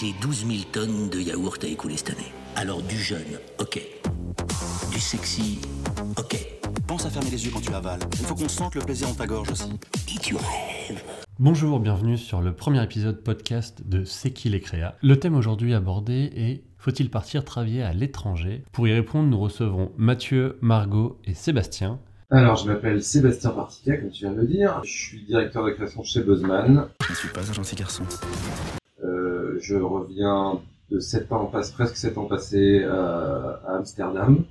[0.00, 2.32] J'ai 12 000 tonnes de yaourt à écouler cette année.
[2.56, 3.82] Alors du jeune, ok.
[4.90, 5.60] Du sexy,
[6.16, 6.38] ok.
[6.86, 8.00] Pense à fermer les yeux quand tu avales.
[8.12, 9.68] Il faut qu'on sente le plaisir dans ta gorge aussi.
[10.08, 11.02] Et tu rêves.
[11.38, 14.94] Bonjour, bienvenue sur le premier épisode podcast de C'est qui les créas?
[15.02, 18.64] Le thème aujourd'hui abordé est Faut-il partir travailler à l'étranger?
[18.72, 21.98] Pour y répondre, nous recevrons Mathieu, Margot et Sébastien.
[22.30, 24.80] Alors, je m'appelle Sébastien Partica, comme tu viens de le dire.
[24.82, 26.86] Je suis directeur de création chez Buzzman.
[27.04, 28.04] Je ne suis pas un gentil garçon.
[29.60, 34.44] Je reviens de 7 ans, passe presque 7 ans passés euh, à Amsterdam.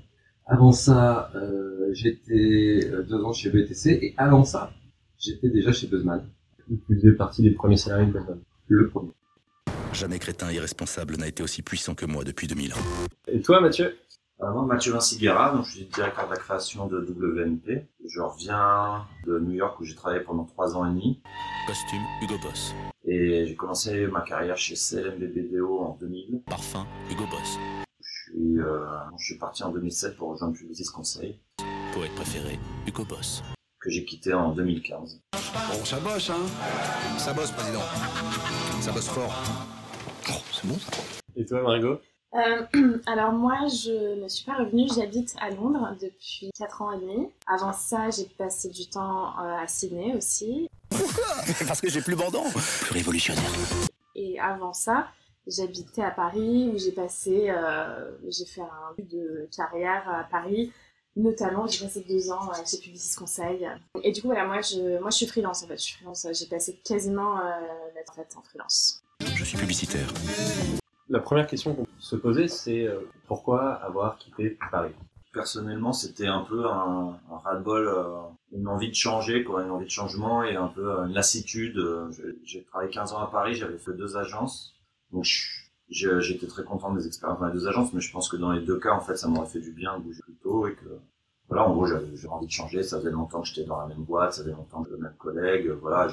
[0.45, 4.71] Avant ça, euh, j'étais euh, deux ans chez BTC et avant ça,
[5.17, 6.23] j'étais déjà chez Buzzman.
[6.67, 8.39] Tu faisais partie des premiers salariés de Buzzman.
[8.67, 9.11] Le premier.
[9.93, 12.77] Jamais crétin irresponsable n'a été aussi puissant que moi depuis 2000 ans.
[13.27, 13.95] Et toi, Mathieu?
[14.39, 17.87] Moi, Mathieu Vinci Guerra, donc je suis directeur de la création de WNP.
[18.05, 21.21] Je reviens de New York où j'ai travaillé pendant trois ans et demi.
[21.67, 22.73] Costume, Hugo Boss.
[23.05, 26.41] Et j'ai commencé ma carrière chez CLMBBDO en 2000.
[26.45, 27.57] Parfum, Hugo Boss.
[28.01, 28.85] Je suis, euh,
[29.17, 31.39] je suis parti en 2007 pour rejoindre Publicis Conseil,
[31.93, 33.43] Poète préféré, Hugo Boss.
[33.81, 35.21] que j'ai quitté en 2015.
[35.33, 37.17] Bon, ça bosse, hein?
[37.17, 37.79] Ça bosse, président.
[38.81, 39.33] Ça bosse fort.
[40.29, 40.91] Oh, c'est bon, ça
[41.35, 41.99] Et toi, Margot
[42.35, 42.65] Euh,
[43.07, 47.29] alors moi, je ne suis pas revenue, j'habite à Londres depuis 4 ans et demi.
[47.47, 50.69] Avant ça, j'ai passé du temps euh, à Sydney aussi.
[51.67, 52.45] Parce que j'ai plus bandant.
[52.51, 53.43] Plus révolutionnaire.
[54.15, 55.07] Et avant ça,
[55.47, 60.71] j'habitais à Paris où j'ai passé, euh, j'ai fait un but de carrière à Paris.
[61.15, 63.67] Notamment, j'ai passé deux ans chez Publicis Conseil.
[64.03, 65.77] Et du coup, voilà, moi, je, moi, je suis freelance en fait.
[65.77, 66.27] Je suis freelance.
[66.31, 67.41] J'ai passé quasiment euh,
[67.95, 69.01] la retraite en freelance.
[69.35, 70.13] Je suis publicitaire.
[71.09, 74.93] La première question qu'on se poser, c'est euh, pourquoi avoir quitté Paris?
[75.33, 78.05] Personnellement, c'était un peu un, un ras-le-bol, euh,
[78.51, 81.79] une envie de changer, quoi, une envie de changement et un peu euh, une lassitude.
[82.43, 84.75] J'ai- travaillé 15 ans à Paris, j'avais fait deux agences,
[85.11, 85.25] donc
[85.89, 88.61] j'étais très content des expériences dans les deux agences, mais je pense que dans les
[88.61, 90.99] deux cas, en fait, ça m'aurait fait du bien de bouger plus tôt et que
[91.47, 92.83] voilà, en gros, j'avais j'avais envie de changer.
[92.83, 95.15] Ça faisait longtemps que j'étais dans la même boîte, ça faisait longtemps que le même
[95.17, 95.69] collègue.
[95.81, 96.07] Voilà,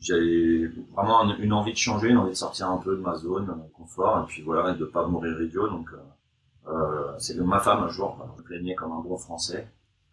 [0.00, 3.14] j'avais vraiment un- une envie de changer, une envie de sortir un peu de ma
[3.16, 5.68] zone de confort et puis voilà, et de pas mourir idiot.
[5.68, 9.16] Donc euh, euh, c'est que ma femme un jour euh, me plaignait comme un bon
[9.16, 9.68] français.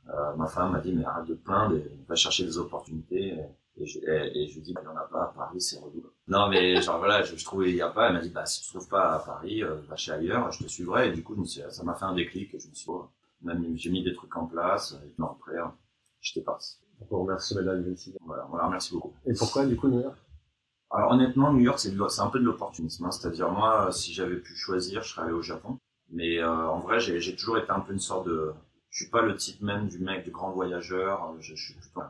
[0.10, 3.38] Euh, ma femme m'a dit mais arrête de plaindre et va chercher des opportunités.
[3.80, 5.78] Et, je, et, et je lui dis il y en a pas à Paris, c'est
[5.80, 6.04] relou.
[6.28, 8.08] Non mais genre voilà, je, je trouvais il y a pas.
[8.08, 10.64] Elle m'a dit bah si tu trouves pas à Paris, euh, va chez ailleurs, je
[10.64, 11.10] te suivrai.
[11.10, 12.54] Et du coup je ça m'a fait un déclic.
[12.56, 13.10] Et je me suis oh,
[13.42, 14.94] même j'ai mis des trucs en place.
[15.06, 15.54] Et puis après
[16.22, 16.78] j'étais parti.
[17.02, 18.16] On vous remercie, Madame Vinci.
[18.26, 19.14] Voilà, voilà, merci beaucoup.
[19.26, 20.18] Et pourquoi, du coup, New York?
[20.90, 23.06] Alors honnêtement, New York, c'est un peu de l'opportunisme.
[23.06, 23.12] hein.
[23.12, 25.78] C'est-à-dire moi, euh, si j'avais pu choisir, je serais allé au Japon.
[26.10, 28.54] Mais euh, en vrai, j'ai toujours été un peu une sorte de...
[28.90, 31.26] Je suis pas le type même du mec, du grand voyageur.
[31.26, 32.02] Euh, Je, je suis plutôt...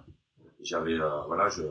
[0.61, 1.63] J'avais, euh, voilà, je...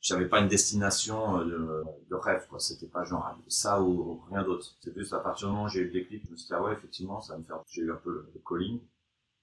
[0.00, 2.58] J'avais pas une destination de, de rêve, quoi.
[2.58, 4.66] C'était pas genre ça ou rien d'autre.
[4.80, 6.54] C'est plus à partir du moment où j'ai eu le déclic, je me suis dit,
[6.54, 7.60] ah ouais, effectivement, ça va me faire...
[7.70, 8.80] J'ai eu un peu le, le calling.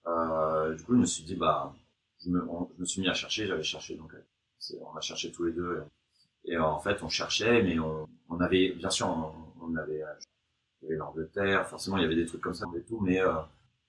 [0.06, 1.74] Euh, du coup, je me suis dit, bah,
[2.24, 2.42] je me,
[2.76, 5.54] je me suis mis à chercher, j'avais cherché, donc euh, on a cherché tous les
[5.54, 5.84] deux.
[6.46, 9.34] Et, en fait, on cherchait, mais on, on avait, bien sûr, on,
[9.66, 10.14] on avait, euh,
[10.86, 13.34] avait l'Angleterre, forcément, il y avait des trucs comme ça et tout, mais euh,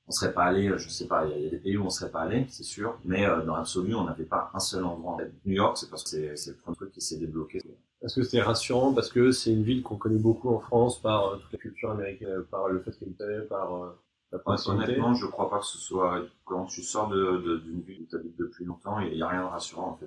[0.07, 1.91] on serait pas allé, euh, je sais pas, il y a- des pays où on
[1.91, 5.19] serait pas allé, c'est sûr, mais euh, dans l'absolu, on n'avait pas un seul endroit.
[5.45, 7.61] New York, c'est parce que c'est le premier truc qui s'est débloqué.
[8.03, 11.39] Est-ce que c'était rassurant parce que c'est une ville qu'on connaît beaucoup en France par
[11.41, 13.95] toute la culture américaine, par le fait qu'elle est par
[14.33, 17.81] la proximité Honnêtement, je crois pas que ce soit quand tu sors de de- d'une
[17.83, 20.07] ville où tu habites depuis longtemps, il y a rien de rassurant en fait.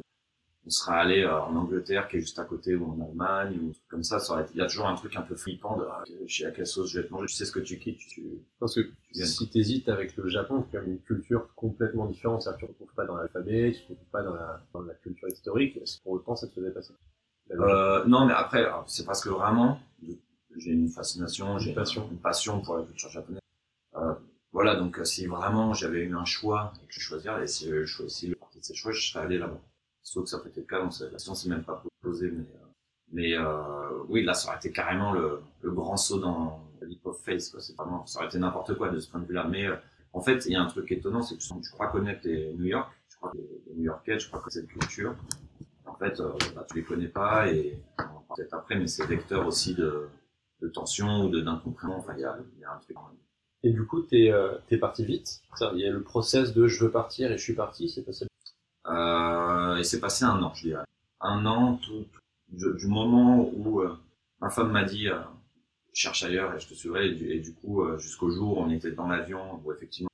[0.66, 3.74] On serait allé euh, en Angleterre, qui est juste à côté, ou en Allemagne, ou
[3.90, 4.20] comme ça.
[4.20, 6.34] ça aurait été- Il y a toujours un truc un peu flippant de ah, je
[6.34, 7.26] sais à quelle sauce je vais te manger.
[7.28, 7.98] Tu sais ce que tu quittes.
[7.98, 8.24] Tu, tu-
[8.60, 8.82] Parce que
[9.12, 12.74] si t'hésites avec le Japon, qui a une culture complètement différente, c'est-à-dire que tu ne
[12.86, 16.14] retrouves pas dans l'alphabet, tu ne retrouves pas dans la, dans la culture historique, pour
[16.14, 16.94] autant ça te faisait passer?
[17.52, 19.80] Euh, non, mais après, c'est parce que vraiment,
[20.56, 22.08] j'ai une fascination, j'ai Une passion.
[22.10, 23.42] une passion pour la culture japonaise.
[23.96, 24.14] Euh,
[24.52, 27.86] voilà, donc euh, si vraiment j'avais eu un choix et que je choisirais, si je
[27.86, 29.60] choisissais le parti de ces choix, je serais allé là-bas.
[30.02, 32.44] Sauf que ça peut être le cas, donc la question s'est même pas posée, mais,
[32.44, 32.66] euh,
[33.12, 37.20] mais euh, oui, là, ça aurait été carrément le, le grand saut dans leap of
[37.22, 37.62] faith, quoi.
[37.78, 39.46] Vraiment, ça aurait été n'importe quoi de ce point de vue-là.
[39.46, 39.76] Mais euh,
[40.14, 42.66] en fait, il y a un truc étonnant, c'est que tu crois connaître les New
[42.66, 45.16] York, tu crois que les, New Yorkais, tu crois que cette culture.
[45.86, 47.80] En fait, euh, bah, tu les connais pas et
[48.36, 50.08] peut-être après, mais c'est vecteur aussi de,
[50.62, 52.00] de tension ou d'incompréhension.
[52.00, 52.98] Enfin, il y a, y a un truc.
[53.64, 55.42] Et du coup, t'es euh, t'es parti vite.
[55.74, 58.26] Il y a le process de je veux partir et je suis parti, c'est passé.
[58.88, 60.86] Euh, et c'est passé un an, je dirais.
[61.22, 63.96] Un an, tout, tout- du, du moment où euh,
[64.42, 65.20] ma femme m'a dit euh,
[65.94, 67.10] cherche ailleurs et je te suivrai.
[67.10, 70.10] Et du, et du coup, euh, jusqu'au jour où on était dans l'avion, où effectivement,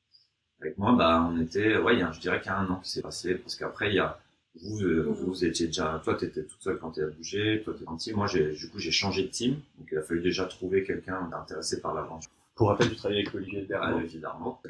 [0.61, 2.69] avec moi, bah, on était, ouais, il y a- je dirais qu'il y a un
[2.69, 4.19] an qui s'est passé, parce qu'après, il y a,
[4.61, 7.85] vous, euh, vous, vous étiez déjà, toi, t'étais toute seule quand t'es bougé, toi, t'es
[7.85, 8.13] gentil.
[8.13, 9.55] Moi, j'ai, du coup, j'ai changé de team.
[9.79, 12.31] Donc, il a fallu déjà trouver quelqu'un d'intéressé par l'aventure.
[12.59, 13.99] Pour rappel, tu travaillais avec Olivier Ah, Dermo.
[14.01, 14.61] évidemment.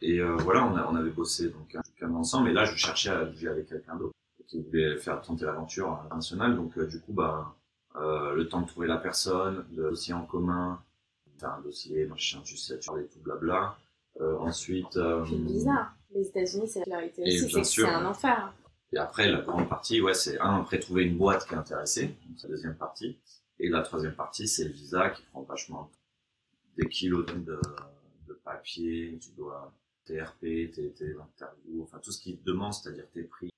[0.00, 2.48] Et euh, voilà, on, a- on avait bossé donc un ensemble.
[2.48, 4.14] Et là, je cherchais à bouger avec quelqu'un d'autre
[4.48, 6.56] qui voulait faire tenter l'aventure internationale.
[6.56, 7.54] Donc, euh, du coup, bah,
[7.96, 10.80] euh, le temps de trouver la personne, le dossier en commun,
[11.38, 13.76] faire un dossier, machin, tu sais, tu parlais tout blabla.
[14.22, 15.94] Euh, ensuite, euh, Puis bizarre.
[16.14, 18.50] Les États-Unis, c'est la vérité Et aussi, c'est c'est un enfer.
[18.94, 22.06] Et après, la grande partie, ouais, c'est un, après trouver une boîte qui est intéressée,
[22.06, 23.18] donc c'est la deuxième partie.
[23.58, 25.90] Et la troisième partie, c'est le visa qui prend vachement
[26.76, 27.58] des kilos de,
[28.28, 29.72] de papier, tu dois
[30.04, 30.40] TRP,
[30.72, 33.50] tes, tes interviews, enfin tout ce qui te demande, c'est-à-dire tes prix.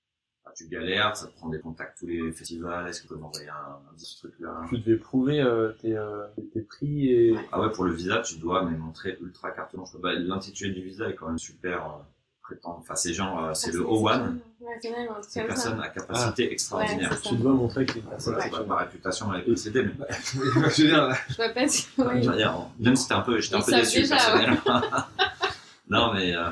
[0.45, 3.21] Enfin, tu galères, ça te prend des contacts tous les festivals, est-ce que tu peux
[3.21, 4.65] m'envoyer un, un petit truc là?
[4.71, 7.37] Tu devais prouver euh, tes, euh, tes prix et.
[7.53, 9.91] Ah ouais, pour le visa, tu dois mais montrer ultra carte blanche.
[10.01, 11.99] Bah, L'intitulé du visa est quand même super euh,
[12.49, 12.77] prétend.
[12.81, 15.57] Enfin, c'est genre, euh, c'est Ah, le O1, Ouais, c'est même un truc c'est comme
[15.57, 15.71] ça.
[15.71, 17.11] personne à capacité extraordinaire.
[17.11, 17.31] Ouais, c'est ça.
[17.31, 19.93] Tu dois montrer que pas ma réputation avec le CD, mais
[20.35, 21.87] je veux dire, Je vois pas si.
[21.97, 22.21] je ouais.
[22.21, 24.83] veux dire, même si c'était un peu, j'étais un peu déçu déjà, personnellement.
[25.91, 26.51] non, mais, euh,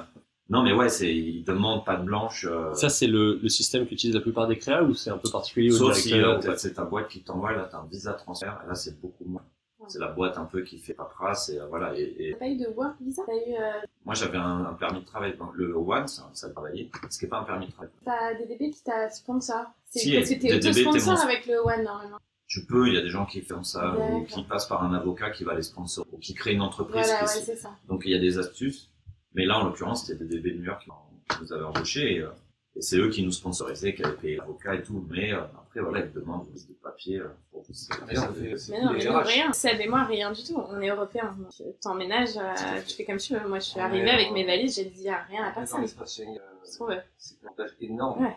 [0.48, 3.86] non, mais ouais, c'est, ils demandent pas de blanche, euh, Ça, c'est le, le système
[3.86, 6.52] qu'utilisent la plupart des créas ou c'est un peu particulier au sauf si directeur euh,
[6.52, 9.24] pas c'est ta boîte qui t'envoie, là, t'as un visa transfert, et là, c'est beaucoup
[9.24, 9.42] moins.
[9.88, 12.48] C'est la boîte un peu qui fait paperasse, et euh, voilà, et, et T'as pas
[12.48, 13.72] eu de work visa T'as eu euh,
[14.04, 17.24] moi, j'avais un, un permis de travail, donc le One, ça, ça travaillait, ce qui
[17.24, 17.90] est pas un permis de travail.
[18.04, 21.58] t'as DDB qui t'a sponsor C'est Si, parce que t'es DDB, auto-sponsor mon- avec le
[21.58, 22.18] One normalement.
[22.48, 24.94] Tu peux, il y a des gens qui font ça, ou qui passent par un
[24.94, 27.70] avocat qui va les sponsor, ou qui crée une entreprise Voilà, ouais, c'est ça.
[27.88, 28.90] Donc il y a des astuces.
[29.34, 30.86] Mais là, en l'occurrence, c'était des DB de New York
[31.28, 32.14] qui nous avaient embauchés.
[32.14, 32.28] Et, euh,
[32.76, 35.04] et c'est eux qui nous sponsorisaient, qui avaient payé l'avocat et tout.
[35.10, 35.32] Mais
[35.80, 37.18] après, voilà, ils demandent une liste de papier.
[37.20, 37.72] euh, pour vous.
[37.72, 39.52] C'est- Mais non, Mais non, rien.
[39.52, 40.56] Seb et moi, rien du tout.
[40.56, 41.36] On est européens.
[41.82, 43.46] T'emménages, euh, tu fais comme tu veux.
[43.48, 45.82] Moi, je suis arrivée avec euh, mes valises, j'ai dit ah, rien à personne.
[45.82, 47.00] l'espace Schengen, Ce qu'on veut.
[47.18, 48.36] C'est un avantage énorme Ouais.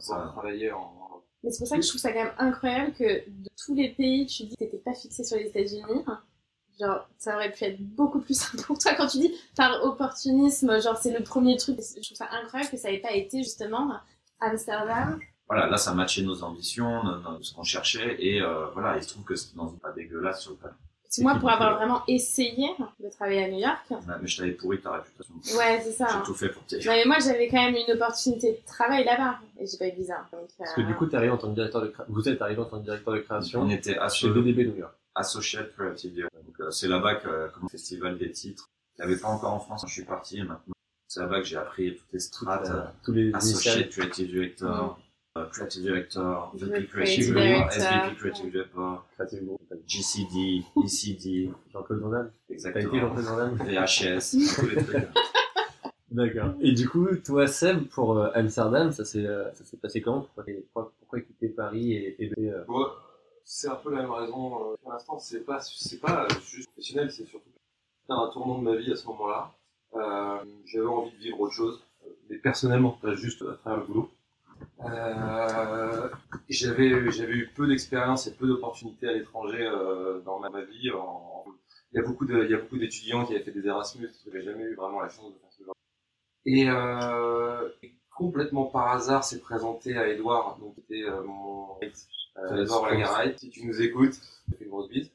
[0.00, 1.22] Ça- travailler en.
[1.42, 3.90] Mais c'est pour ça que je trouve ça quand même incroyable que de tous les
[3.90, 6.04] pays, tu dis que t'étais pas fixé sur les États-Unis.
[6.80, 10.80] Genre, ça aurait pu être beaucoup plus simple pour toi quand tu dis par opportunisme,
[10.80, 11.78] genre c'est le premier truc.
[11.78, 13.92] Je trouve ça incroyable que ça ait pas été justement
[14.40, 15.20] Amsterdam.
[15.48, 18.16] Voilà, là, ça matchait nos ambitions, nos- nos- ce qu'on cherchait.
[18.18, 20.76] Et euh, voilà, il se trouve que c'était dans une pas dégueulasse sur le papier.
[21.02, 24.50] Parce que moi, pour avoir vraiment essayé de travailler à New York, Mais je t'avais
[24.52, 25.34] pourri ta réputation.
[25.56, 26.08] ouais, c'est ça.
[26.10, 26.22] J'ai hein.
[26.26, 26.84] tout fait pour t'aider.
[26.84, 29.92] Non, mais moi, j'avais quand même une opportunité de travail là-bas et j'ai pas eu
[29.92, 30.26] de visa.
[30.32, 32.12] Donc, Parce que euh, du coup, t'es arrivé en tant que directeur de création.
[32.12, 34.94] Vous êtes arrivé en tant que directeur de création On était chez DDB New York.
[35.14, 36.42] Associate Creative Director.
[36.42, 38.68] Donc, euh, c'est là-bas que, euh, comme festival des titres,
[38.98, 40.38] il n'y avait pas encore en France quand je suis parti.
[40.38, 40.74] Et maintenant,
[41.06, 42.70] c'est là-bas que j'ai appris toutes les strates.
[42.70, 43.36] Euh, tous les initiales.
[43.36, 45.02] Associate Creative Director, euh,
[45.44, 47.70] Creative Director, VP Creative Director.
[47.72, 49.60] SVP Creative Director, Creative Group.
[49.84, 52.30] GCD, ECD, Jean-Claude Van Damme.
[52.46, 55.08] T'as été exactement, Jean-Claude Van Damme VHS, tous les trucs.
[56.12, 56.54] D'accord.
[56.60, 60.20] Et du coup, toi, Seb, pour euh, Amsterdam, ça s'est euh, ça s'est passé comment
[60.20, 62.86] Pourquoi, pourquoi, pourquoi quitter Paris et, et euh, Bon,
[63.42, 64.54] c'est un peu la même raison.
[64.70, 67.48] euh, Pour l'instant, c'est pas, c'est pas juste professionnel, c'est surtout
[68.08, 69.50] un tournant de ma vie à ce moment-là.
[69.96, 73.86] Euh, J'avais envie de vivre autre chose, euh, mais personnellement, pas juste à travers le
[73.86, 74.10] boulot.
[74.80, 76.08] Euh,
[76.48, 80.90] j'avais, j'avais eu peu d'expérience et peu d'opportunités à l'étranger euh, dans ma, ma vie.
[80.90, 81.44] En-
[81.92, 84.08] Il y a beaucoup de, il y a beaucoup d'étudiants qui avaient fait des Erasmus,
[84.10, 85.76] qui n'avaient jamais eu vraiment la chance de faire ce genre.
[86.46, 92.08] Et, euh, et complètement par hasard, s'est présenté à Edouard, donc qui était mon ex,
[92.62, 93.34] Edouard Lagaray.
[93.38, 94.14] Si tu nous écoutes,
[94.48, 95.10] je fais une grosse bise.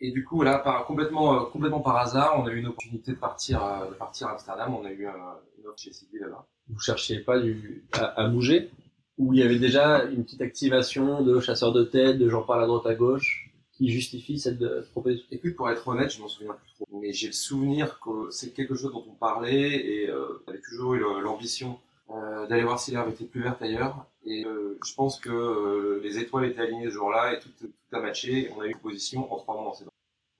[0.00, 3.12] Et du coup, là, par, complètement, euh, complètement par hasard, on a eu une opportunité
[3.12, 4.74] de partir, euh, de partir à Amsterdam.
[4.74, 5.12] On a eu euh,
[5.58, 6.46] une offre chez Sylvie là-bas.
[6.68, 8.70] vous cherchiez pas du, à, à bouger?
[9.18, 12.58] Ou il y avait déjà une petite activation de chasseurs de tête, de gens par
[12.58, 16.28] la droite à gauche, qui justifie cette euh, proposition Écoute, pour être honnête, je m'en
[16.28, 16.86] souviens plus trop.
[17.00, 20.94] Mais j'ai le souvenir que c'est quelque chose dont on parlait et euh, j'avais toujours
[20.94, 21.78] eu l'ambition
[22.10, 24.06] euh, d'aller voir si l'herbe était plus verte ailleurs.
[24.26, 27.70] Et euh, je pense que euh, les étoiles étaient alignées ce jour-là et tout, tout
[27.92, 28.50] a matché.
[28.56, 29.84] On a eu une position en trois mois dans ces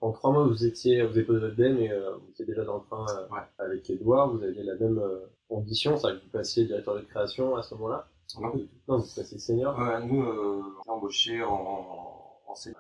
[0.01, 2.77] En trois mois, vous étiez, vous avez posé votre mais euh, vous étiez déjà dans
[2.79, 3.41] le train Ouais.
[3.59, 5.01] avec Edouard, vous aviez la même
[5.49, 8.75] ambition, c'est-à-dire que vous passiez directeur de création à ce moment-là Non, pas du tout.
[8.89, 9.07] Non, vous
[9.39, 9.79] senior.
[9.79, 12.75] Ouais, nous, euh, on s'est embauchés en, en CM.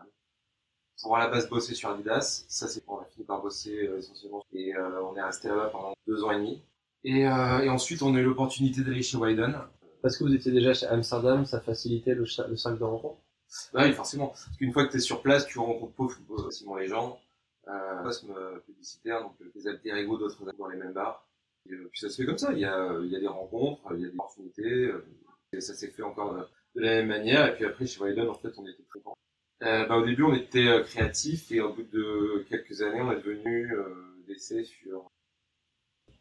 [1.03, 3.99] Pour à la base bosser sur Adidas, ça c'est on a fini par bosser euh,
[3.99, 6.63] essentiellement et euh, on est resté là-bas pendant deux ans et demi.
[7.03, 9.55] Et, et ensuite on a eu l'opportunité d'aller chez Wyden.
[10.01, 13.19] Parce que vous étiez déjà chez Amsterdam, ça facilitait le, le cercle de rencontre?
[13.73, 14.29] Bah oui, forcément.
[14.29, 17.19] Parce qu'une fois que tu es sur place, tu rencontres pas facilement les gens.
[17.69, 21.27] Euh, poste me publicitaire, donc des alter ego d'autres dans les mêmes bars.
[21.67, 22.53] Et, puis ça se fait comme ça.
[22.53, 24.93] Il y a, il y a des rencontres, il y a des opportunités.
[25.55, 26.41] Euh, et ça s'est fait encore de,
[26.77, 27.47] de la même manière.
[27.47, 29.15] Et puis après, chez Wyden, en fait, on était très contents.
[29.63, 33.13] Euh, bah, au début, on était euh, créatifs et au bout de quelques années, on
[33.13, 33.85] est devenu euh,
[34.27, 35.09] d'essai sur.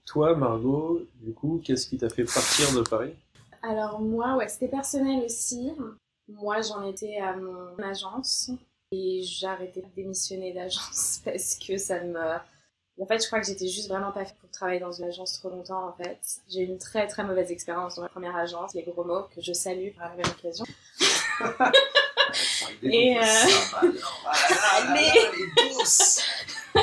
[0.06, 3.14] Toi, Margot, du coup, qu'est-ce qui t'a fait partir de Paris?
[3.62, 5.72] Alors moi, ouais, c'était personnel aussi.
[6.28, 8.52] Moi, j'en étais à mon agence
[8.92, 12.38] et arrêté de démissionner d'agence parce que ça me...
[13.02, 15.40] En fait, je crois que j'étais juste vraiment pas faite pour travailler dans une agence
[15.40, 16.20] trop longtemps, en fait.
[16.50, 19.42] J'ai eu une très très mauvaise expérience dans ma première agence, les gros mots, que
[19.42, 20.66] je salue par la même occasion.
[22.84, 23.22] Et, euh,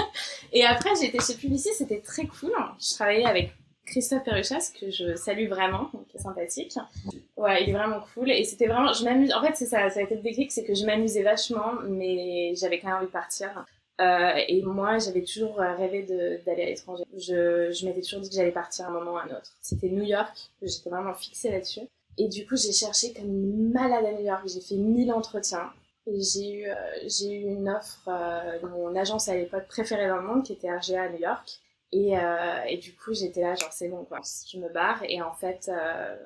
[0.52, 2.52] Et après, été chez Publicis, c'était très cool.
[2.80, 3.52] Je travaillais avec
[3.86, 6.76] Christophe Perruchas, que je salue vraiment, qui est sympathique.
[7.36, 8.30] Ouais, il est vraiment cool.
[8.30, 9.32] Et c'était vraiment, je m'amuse.
[9.32, 12.54] En fait, c'est ça, ça a été le déclic, c'est que je m'amusais vachement, mais
[12.56, 13.64] j'avais quand même envie de partir.
[14.00, 16.02] Euh, et moi, j'avais toujours rêvé
[16.46, 17.04] d'aller à l'étranger.
[17.16, 19.52] Je, je m'étais toujours dit que j'allais partir à un moment ou à un autre.
[19.60, 21.82] C'était New York, j'étais vraiment fixée là-dessus.
[22.18, 24.42] Et du coup, j'ai cherché comme une malade à New York.
[24.46, 25.72] J'ai fait 1000 entretiens.
[26.06, 30.16] Et j'ai eu, euh, eu une offre euh, de mon agence à l'époque préférée dans
[30.16, 31.60] le monde, qui était RGA à New York.
[31.92, 34.20] Et, euh, et du coup, j'étais là, genre, c'est bon, quoi.
[34.46, 35.02] Je me barre.
[35.08, 35.70] Et en fait,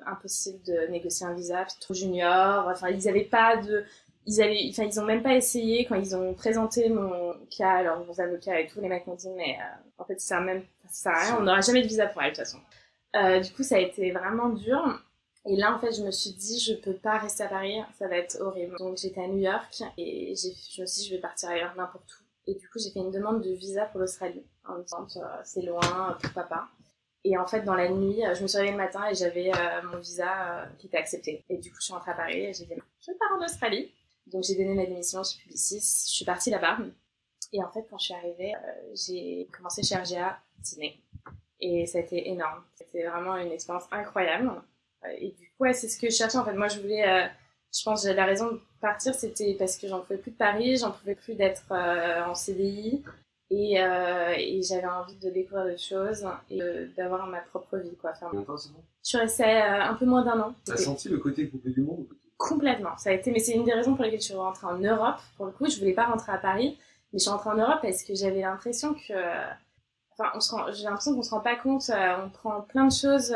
[0.05, 2.67] impossible de négocier un visa, trop junior.
[2.67, 3.85] Enfin, ils avaient pas de.
[4.27, 8.19] Ils avaient, enfin, ils ont même pas essayé quand ils ont présenté mon cas, leurs
[8.19, 8.81] avocats et tout.
[8.81, 9.57] Les mecs m'ont dit, mais
[9.97, 11.37] en fait, ça même, ça sert à rien.
[11.39, 12.59] On n'aura jamais de visa pour elle, de toute façon.
[13.41, 15.01] du coup, ça a été vraiment dur.
[15.47, 18.07] Et là, en fait, je me suis dit, je peux pas rester à Paris, ça
[18.07, 18.75] va être horrible.
[18.79, 22.09] Donc, j'étais à New York et je me suis dit, je vais partir ailleurs, n'importe
[22.19, 22.25] où.
[22.47, 24.43] Et du coup, j'ai fait une demande de visa pour l'Australie.
[24.67, 26.67] En me disant, euh, c'est loin, pourquoi pas.
[27.23, 29.81] Et en fait, dans la nuit, je me suis réveillée le matin et j'avais euh,
[29.91, 31.43] mon visa euh, qui était accepté.
[31.49, 33.91] Et du coup, je suis rentrée à Paris et j'ai dit, je pars en Australie.
[34.27, 35.79] Donc, j'ai donné ma démission chez Publicis.
[35.79, 36.77] Je suis partie là-bas.
[37.53, 38.53] Et en fait, quand je suis arrivée,
[38.93, 40.99] j'ai commencé chez RGA Sydney.
[41.59, 42.63] Et ça a été énorme.
[42.75, 44.51] C'était vraiment une expérience incroyable.
[45.19, 46.37] Et du coup, ouais, c'est ce que je cherchais.
[46.37, 47.27] En fait, moi, je voulais, euh,
[47.73, 50.77] je pense, que la raison de partir, c'était parce que j'en pouvais plus de Paris,
[50.77, 53.03] j'en pouvais plus d'être euh, en CDI.
[53.51, 56.59] Et, euh, et j'avais envie de découvrir d'autres choses et
[56.97, 57.95] d'avoir ma propre vie.
[57.95, 58.11] Quoi.
[58.11, 58.83] Enfin, c'est bon?
[59.03, 60.55] Je suis restée un peu moins d'un an.
[60.65, 62.97] T'as senti le côté coupé du monde Complètement.
[62.97, 65.17] Ça a été, mais c'est une des raisons pour lesquelles je suis rentrée en Europe.
[65.37, 66.79] Pour le coup, je voulais pas rentrer à Paris,
[67.13, 69.13] mais je suis rentrée en Europe parce que j'avais l'impression que,
[70.17, 70.31] enfin,
[70.73, 71.89] j'ai l'impression qu'on se rend pas compte.
[71.89, 73.33] on prend plein de choses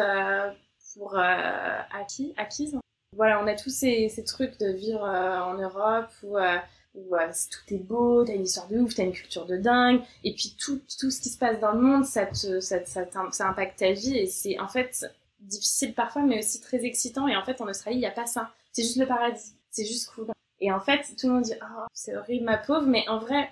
[0.93, 2.77] pour euh, acquis, acquises.
[3.15, 6.57] Voilà, on a tous ces, ces trucs de vivre euh, en Europe où, euh,
[6.93, 10.33] où tout est beau, t'as une histoire de ouf, t'as une culture de dingue, et
[10.33, 13.47] puis tout, tout ce qui se passe dans le monde, ça, te, ça, ça, ça
[13.47, 15.05] impacte ta vie, et c'est en fait
[15.39, 18.27] difficile parfois, mais aussi très excitant, et en fait en Australie, il n'y a pas
[18.27, 18.51] ça.
[18.73, 20.27] C'est juste le paradis, c'est juste cool.
[20.61, 23.49] Et en fait, tout le monde dit, oh, c'est horrible, ma pauvre, mais en vrai,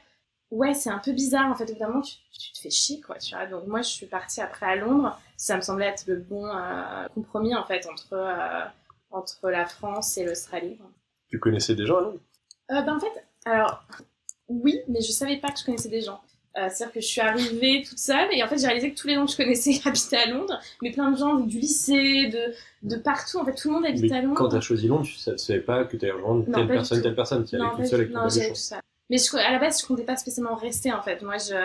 [0.51, 1.69] ouais, c'est un peu bizarre en fait.
[1.69, 3.45] Évidemment, tu, tu te fais chier quoi, tu vois.
[3.45, 5.19] Donc moi, je suis partie après à Londres.
[5.35, 8.65] Ça me semblait être le bon euh, compromis en fait entre euh,
[9.11, 10.77] entre la France et l'Australie.
[11.29, 12.19] Tu connaissais des gens à Londres?
[12.71, 13.83] Euh, Ben en fait, alors
[14.49, 16.21] oui, mais je savais pas que je connaissais des gens.
[16.57, 19.07] Euh, C'est-à-dire que je suis arrivée toute seule et en fait j'ai réalisé que tous
[19.07, 22.89] les gens que je connaissais habitaient à Londres, mais plein de gens du lycée, de,
[22.89, 24.35] de partout, en fait tout le monde habite à Londres.
[24.37, 27.15] Quand tu as choisi Londres, tu savais pas que tu allais rejoindre telle personne, telle
[27.15, 28.73] personne, tu allais toute seule avec ton chance.
[29.09, 31.21] Mais à la base, je comptais pas spécialement rester en fait.
[31.21, 31.55] Moi, je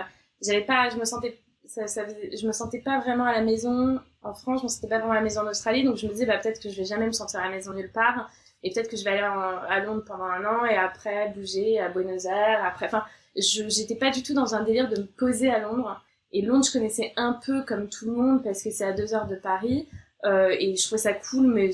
[0.43, 4.35] j'avais pas, je me sentais, ça, je me sentais pas vraiment à la maison en
[4.35, 4.61] France.
[4.61, 5.85] Je me sentais pas vraiment à la maison en Australie.
[5.85, 7.73] Donc je me disais, bah peut-être que je vais jamais me sentir à la maison
[7.73, 8.31] nulle part.
[8.63, 9.21] Et peut-être que je vais aller
[9.69, 12.65] à Londres pendant un an et après bouger à Buenos Aires.
[12.65, 13.05] Après, enfin,
[13.37, 16.01] j'étais pas du tout dans un délire de me poser à Londres.
[16.33, 19.15] Et Londres, je connaissais un peu comme tout le monde parce que c'est à deux
[19.15, 19.89] heures de Paris.
[20.25, 21.73] Euh, et je trouvais ça cool, mais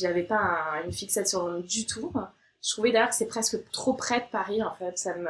[0.00, 2.12] j'avais pas un, une fixation du tout.
[2.64, 4.96] Je trouvais d'ailleurs que c'est presque trop près de Paris, en fait.
[4.98, 5.28] Ça me...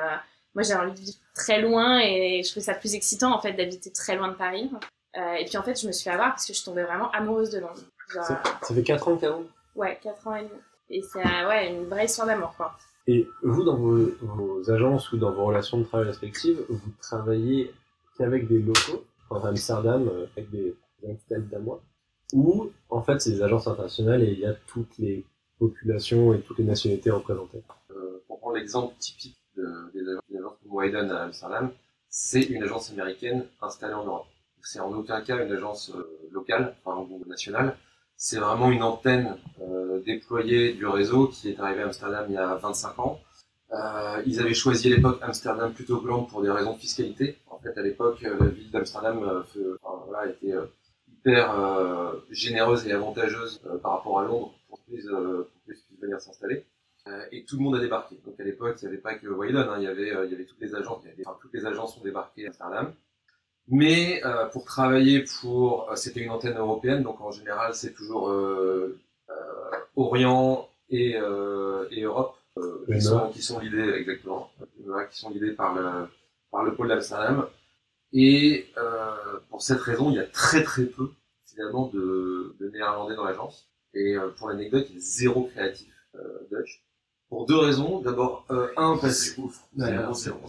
[0.54, 3.54] Moi, j'ai envie de vivre très loin et je trouvais ça plus excitant, en fait,
[3.54, 4.70] d'habiter très loin de Paris.
[5.16, 7.10] Euh, et puis, en fait, je me suis fait avoir parce que je tombais vraiment
[7.10, 7.80] amoureuse de Londres.
[8.08, 9.48] ça, fait 4 ans que Londres?
[9.74, 10.60] Ouais, 4 ans et demi.
[10.90, 12.76] Et c'est ouais, une vraie histoire d'amour, quoi.
[13.06, 17.74] Et vous, dans vos, vos, agences ou dans vos relations de travail respectives, vous travaillez
[18.16, 20.74] qu'avec des locaux, enfin Amsterdam, euh, avec des
[21.10, 21.82] installés d'amour,
[22.32, 25.24] ou en fait c'est des agences internationales et il y a toutes les
[26.34, 27.62] et toutes les nationalités représentées.
[27.90, 30.00] Euh, pour prendre l'exemple typique de, des
[30.38, 31.70] agences comme Wyden à Amsterdam,
[32.08, 34.26] c'est une agence américaine installée en Europe.
[34.62, 37.76] C'est en aucun cas une agence euh, locale, enfin nationale.
[38.16, 42.38] C'est vraiment une antenne euh, déployée du réseau qui est arrivée à Amsterdam il y
[42.38, 43.20] a 25 ans.
[44.24, 47.38] Ils avaient choisi à l'époque Amsterdam plutôt Londres pour des raisons de fiscalité.
[47.50, 49.42] En fait, à l'époque, la ville d'Amsterdam
[50.28, 50.54] était
[51.08, 54.54] hyper généreuse et avantageuse par rapport à Londres
[54.86, 56.64] puisse, euh, puisse venir s'installer.
[57.06, 58.16] Euh, et tout le monde a débarqué.
[58.24, 60.32] Donc à l'époque, il n'y avait pas que Wydon, hein, il, y avait, euh, il
[60.32, 62.48] y avait toutes les agences, il y avait, enfin, toutes les agences sont débarquées à
[62.48, 62.94] Amsterdam.
[63.68, 68.28] Mais euh, pour travailler pour, euh, c'était une antenne européenne, donc en général c'est toujours
[68.30, 68.98] euh,
[69.96, 72.36] Orient et, et Europe
[72.86, 74.50] qui sont, qui sont l'idée exactement,
[75.10, 76.08] qui sont l'idée par le
[76.50, 77.46] par le pôle d'Amsterdam.
[78.12, 78.66] Et
[79.48, 81.10] pour cette raison, il y a très très peu
[81.44, 83.68] finalement de, de néerlandais dans l'agence.
[83.94, 86.20] Et euh, pour l'anecdote, il est zéro créatif euh,
[86.50, 86.82] Dutch.
[87.28, 88.00] Pour deux raisons.
[88.00, 89.60] D'abord, euh, un parce C'est ouf.
[89.76, 89.96] Ouais,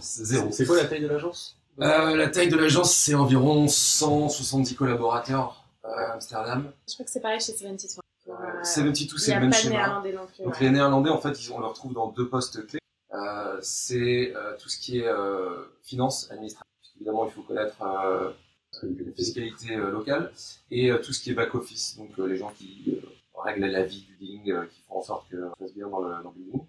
[0.00, 0.48] Zéro.
[0.52, 1.56] C'est quoi la taille de l'agence?
[1.80, 6.70] Euh, la taille de l'agence, c'est environ 170 collaborateurs euh, à Amsterdam.
[6.88, 7.98] Je crois que c'est pareil chez 72.
[7.98, 9.76] Euh, Euh, 72, il n'y c'est a le même pas de schéma.
[9.76, 10.44] néerlandais non plus.
[10.44, 10.60] Donc ouais.
[10.62, 12.80] les Néerlandais, en fait, ils, on les retrouve dans deux postes clés.
[13.12, 16.66] Euh, c'est euh, tout ce qui est euh, finance, administration.
[16.96, 18.30] Évidemment, il faut connaître euh,
[18.82, 20.32] la fiscalité euh, locale
[20.70, 21.96] et euh, tout ce qui est back office.
[21.96, 22.98] Donc euh, les gens qui
[23.36, 25.74] euh, règlent la vie du building, euh, qui font en sorte que ça se passe
[25.74, 26.60] bien dans le, dans le building.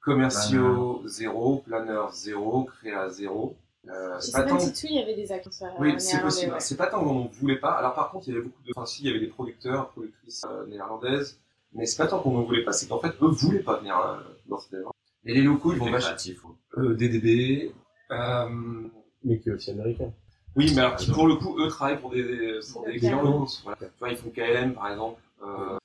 [0.00, 3.56] Commerciaux zéro, planeur zéro, créa zéro.
[3.88, 6.52] Euh, pas tant- 72, il y avait des acteurs euh, oui, c'est possible.
[6.52, 6.60] ouais.
[6.60, 7.72] C'est pas tant qu'on n'en voulait pas.
[7.72, 8.70] Alors par contre, il y avait beaucoup de.
[8.76, 11.40] Enfin, si, il y avait des producteurs, productrices euh, néerlandaises,
[11.72, 12.72] mais c'est pas tant qu'on n'en voulait pas.
[12.72, 14.92] C'est qu'en fait, eux voulaient pas venir euh, dans cet événement.
[15.24, 15.98] Et les locaux, ils vont ouais.
[16.78, 17.72] Euh, DDB.
[18.12, 18.48] Euh,
[19.24, 20.12] Mais qui est aussi américain.
[20.56, 23.22] oui, mais alors qui, pour le coup, eux travaillent pour des, des- pour des clients
[23.22, 23.46] locaux.
[23.64, 23.78] Voilà.
[23.78, 25.20] Tu vois, ils font KLM par exemple.
[25.44, 25.76] Euh,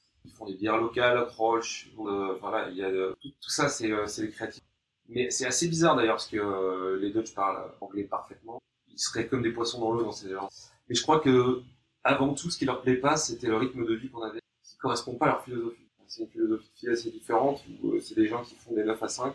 [0.48, 1.89] des bières locales, Roche.
[2.00, 4.63] Euh, enfin là, il y a de- tout, tout ça, c'est euh, c'est les créatifs.
[5.10, 8.60] Mais c'est assez bizarre d'ailleurs parce que euh, les Dutch parlent anglais parfaitement.
[8.89, 10.50] Ils seraient comme des poissons dans l'eau dans ces gens.
[10.89, 11.62] Mais je crois que
[12.04, 14.77] avant tout, ce qui leur plaît pas, c'était le rythme de vie qu'on avait, qui
[14.77, 15.84] correspond pas à leur philosophie.
[16.08, 18.84] C'est une philosophie de vie assez différente où euh, c'est des gens qui font des
[18.86, 19.34] 9 à 5.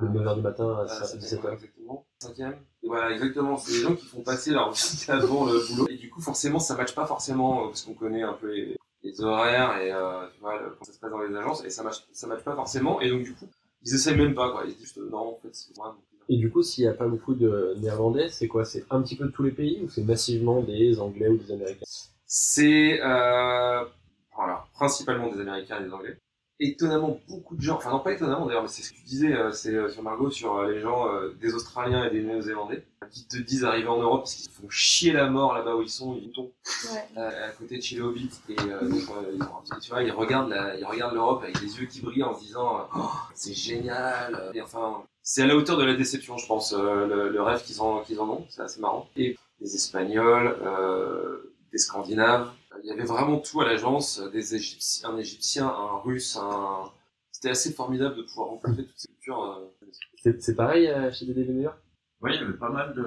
[0.00, 1.52] De Euh, 9h du matin à ah, c'est 17h.
[1.52, 2.06] Exactement.
[2.18, 2.56] Cinquième.
[2.82, 3.56] Et voilà, exactement.
[3.58, 5.88] C'est des gens qui font passer leur vie avant le boulot.
[5.88, 8.78] Et du coup, forcément, ça matche pas forcément, euh, parce qu'on connaît un peu les,
[9.02, 11.70] les horaires et, euh, tu vois, le- comment ça se passe dans les agences, et
[11.70, 13.00] ça matche, ça matche pas forcément.
[13.00, 13.46] Et donc, du coup,
[13.82, 14.64] ils essayent même pas, quoi.
[14.66, 15.88] Ils se disent, juste, non, en fait, c'est moi.
[15.88, 18.64] donc, Et du coup, s'il n'y a pas beaucoup de néerlandais, c'est quoi?
[18.64, 21.52] C'est un petit peu de tous les pays ou c'est massivement des anglais ou des
[21.52, 21.84] américains?
[22.26, 23.84] C'est, euh,
[24.34, 26.18] voilà, principalement des Américains et des Anglais.
[26.60, 29.32] Étonnamment, beaucoup de gens, enfin non pas étonnamment d'ailleurs, mais c'est ce que tu disais,
[29.32, 32.84] euh, c'est euh, sur Margot, sur euh, les gens euh, des Australiens et des Néo-Zélandais,
[33.12, 35.82] qui te disent arriver en Europe parce qu'ils se font chier la mort là-bas où
[35.82, 36.50] ils sont, ils tombent
[36.92, 37.16] Ouais.
[37.22, 40.84] à côté de chez Hobbit et euh, donc, euh, tu vois, ils regardent la- ils
[40.84, 44.50] regardent l'Europe avec les yeux qui brillent en se disant Oh, c'est génial.
[44.52, 47.62] Et enfin, c'est à la hauteur de la déception, je pense, euh, le, le rêve
[47.62, 49.08] qu'ils en, qu'ils en ont, c'est assez marrant.
[49.16, 52.50] Et des Espagnols, euh, des Scandinaves,
[52.82, 56.84] il y avait vraiment tout à l'agence, des Égyptiens, un Égyptien, un Russe, un...
[57.30, 59.70] C'était assez formidable de pouvoir rencontrer toutes ces cultures.
[60.24, 61.78] euh, C'est pareil euh, chez DDB New York
[62.20, 63.04] Oui, il y avait pas mal de,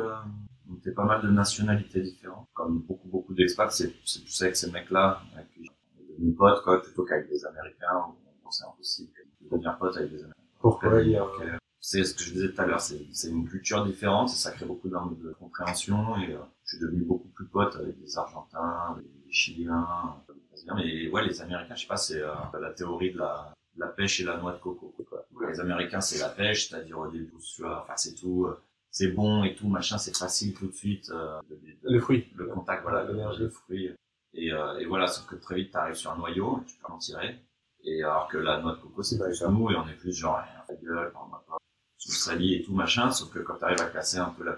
[0.77, 2.47] était pas mal de nationalités différentes.
[2.53, 6.63] Comme beaucoup, beaucoup d'expats, c'est, plus avec ces mecs-là, avec qui on est devenus potes,
[6.63, 10.41] quoi, plutôt qu'avec des Américains, on pensait impossible de devenir potes avec des Américains.
[10.59, 13.29] Pourquoi il y a Donc, euh, C'est ce que je disais tout à l'heure, c'est,
[13.29, 16.39] une culture différente, et ça crée beaucoup d'armes de compréhension, et euh,
[16.71, 21.25] je suis devenu beaucoup plus pote avec des Argentins, des Chiliens, des Brésiliens, mais ouais,
[21.25, 24.37] les Américains, je sais pas, c'est euh, la théorie de la, la pêche et la
[24.37, 25.25] noix de coco, quoi.
[25.49, 27.33] Les Américains, c'est la pêche, c'est-à-dire au début,
[27.65, 28.57] enfin, c'est tout, euh,
[28.89, 32.47] c'est bon et tout, machin, c'est facile tout de suite, euh, le, le fruit le
[32.47, 33.91] contact, voilà, le, fruit.
[34.33, 36.97] Et, euh, et voilà, sauf que très vite, t'arrives sur un noyau, tu peux en
[36.97, 37.37] tirer.
[37.83, 40.37] Et alors que la noix de coco, c'est plus mou et on est plus genre,
[40.37, 41.57] rien, ta gueule, parle-moi pas,
[41.97, 44.53] sous sali et tout, machin, sauf que quand t'arrives à casser un peu la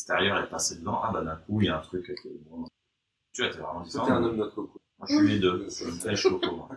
[0.00, 2.40] l'extérieur et passer dedans, ah bah d'un coup, il y a un truc qui est
[2.50, 2.66] bon.
[3.32, 4.06] Tu vois, t'es vraiment différent.
[4.10, 4.78] un homme coco.
[4.98, 5.64] Moi, je suis les deux.
[5.68, 6.68] Je suis une pêche coco, moi.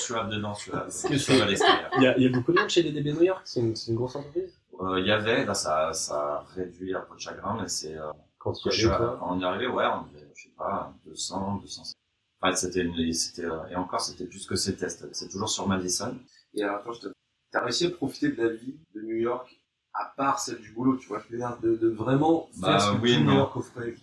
[0.00, 1.90] suave dedans, suave, suave à l'extérieur.
[1.96, 3.74] Il y, a, il y a beaucoup de monde chez DDB New York, c'est une,
[3.76, 4.52] c'est une grosse entreprise?
[4.80, 7.96] Euh, Il y avait, là, ça, ça a réduit un peu de chagrin, mais c'est,
[7.96, 11.56] euh, Quand tu y quand on est arrivé, ouais, on avait, je sais pas, 200,
[11.62, 11.94] 250.
[12.42, 15.06] Enfin, c'était, une- c'était, euh, et encore, c'était plus que ces tests.
[15.12, 16.16] C'est toujours sur Madison.
[16.54, 17.06] Et alors, attends, je te...
[17.52, 19.59] T'as réussi à profiter de la vie de New York,
[20.00, 22.78] à part celle du boulot, tu vois, je veux dire, de, de vraiment faire Bah,
[22.80, 23.36] ce que oui et tout New non.
[23.36, 23.94] York offrait.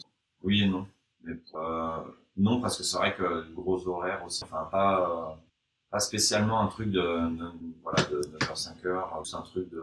[0.44, 0.86] Oui et non.
[1.24, 1.98] Mais, euh,
[2.38, 4.44] non, parce que c'est vrai que gros horaires aussi.
[4.44, 5.36] Enfin, pas, euh,
[5.90, 9.26] pas spécialement un truc de, de voilà, de 9h, 5h.
[9.26, 9.80] C'est un truc de,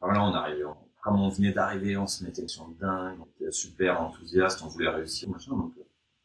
[0.00, 3.18] enfin, voilà, on arrivait, on- comme on venait d'arriver, on se mettait sur le dingue,
[3.20, 5.82] on était super enthousiaste, on voulait réussir, machin, donc, euh,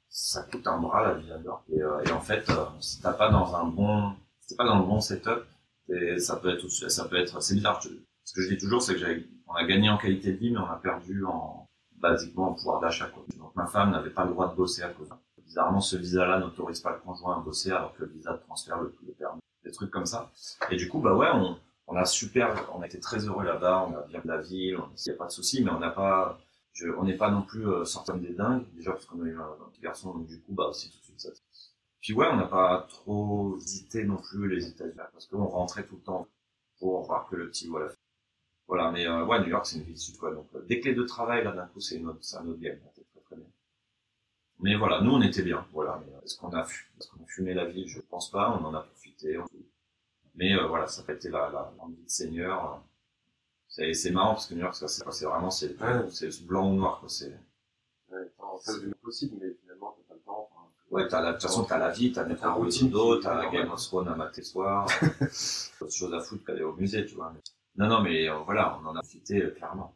[0.10, 1.64] ça coûte un bras, la vie à New York.
[1.72, 4.66] Et, euh, et en fait, euh, si t'as pas dans un bon, si t'es pas
[4.66, 5.44] dans le bon setup,
[5.90, 7.82] et ça peut être, ça peut être, c'est bizarre.
[7.82, 7.90] Je-
[8.26, 10.52] ce que je dis toujours, c'est que j'ai, on a gagné en qualité de vie,
[10.52, 13.10] mais on a perdu en, basiquement en pouvoir d'achat.
[13.38, 15.10] Donc, ma femme n'avait pas le droit de bosser à cause.
[15.46, 18.82] Bizarrement, ce visa-là n'autorise pas le conjoint à bosser, alors que le visa de transfert
[18.82, 19.40] le, le permet.
[19.64, 20.32] Des trucs comme ça.
[20.72, 23.88] Et du coup, bah ouais, on, on a super, on a été très heureux là-bas,
[23.90, 25.92] on a bien de la ville, il n'y a pas de souci, mais on n'a
[25.92, 26.40] pas,
[26.74, 29.26] je, on n'est pas non plus euh, sorti comme des dingues, déjà parce qu'on a
[29.26, 31.30] eu un, un petit garçon, donc du coup, bah aussi tout de suite ça.
[32.02, 35.96] Puis ouais, on n'a pas trop visité non plus les États-Unis, parce qu'on rentrait tout
[35.96, 36.28] le temps
[36.80, 37.90] pour voir que le petit, voilà.
[38.68, 40.34] Voilà, mais euh, ouais, New York, c'est une ville sud, quoi.
[40.34, 42.80] Donc, euh, dès que les deux travaillent, là, d'un coup, c'est un autre game.
[42.96, 43.46] c'est très, très bien.
[44.60, 45.66] Mais voilà, nous, on était bien.
[45.74, 46.02] Voilà.
[46.06, 47.88] Mais, euh, est-ce qu'on a, fu- est-ce qu'on a fumé la ville?
[47.88, 48.58] Je pense pas.
[48.60, 49.38] On en a profité.
[49.38, 49.46] on-
[50.36, 52.82] Mais euh, voilà, ça a été la, la, la vie de seigneur.
[53.68, 56.10] C'est, c'est marrant parce que New York, ça, c'est, c'est vraiment, c'est, Ouais.
[56.10, 57.10] c'est blanc ou noir, quoi.
[57.10, 57.34] C'est,
[58.10, 58.60] Ouais, en
[59.02, 60.50] possible, mais finalement, t'as pas le temps.
[60.92, 63.50] Ouais, t'as la, de toute façon, t'as la vie, t'as Ta routine qui- t'as.
[63.50, 64.88] Game of Thrones à mater soir,
[65.82, 67.34] autre chose à foutre qu'aller au musée, tu vois.
[67.76, 69.96] Non, non, mais euh, voilà, on en a profité euh, clairement.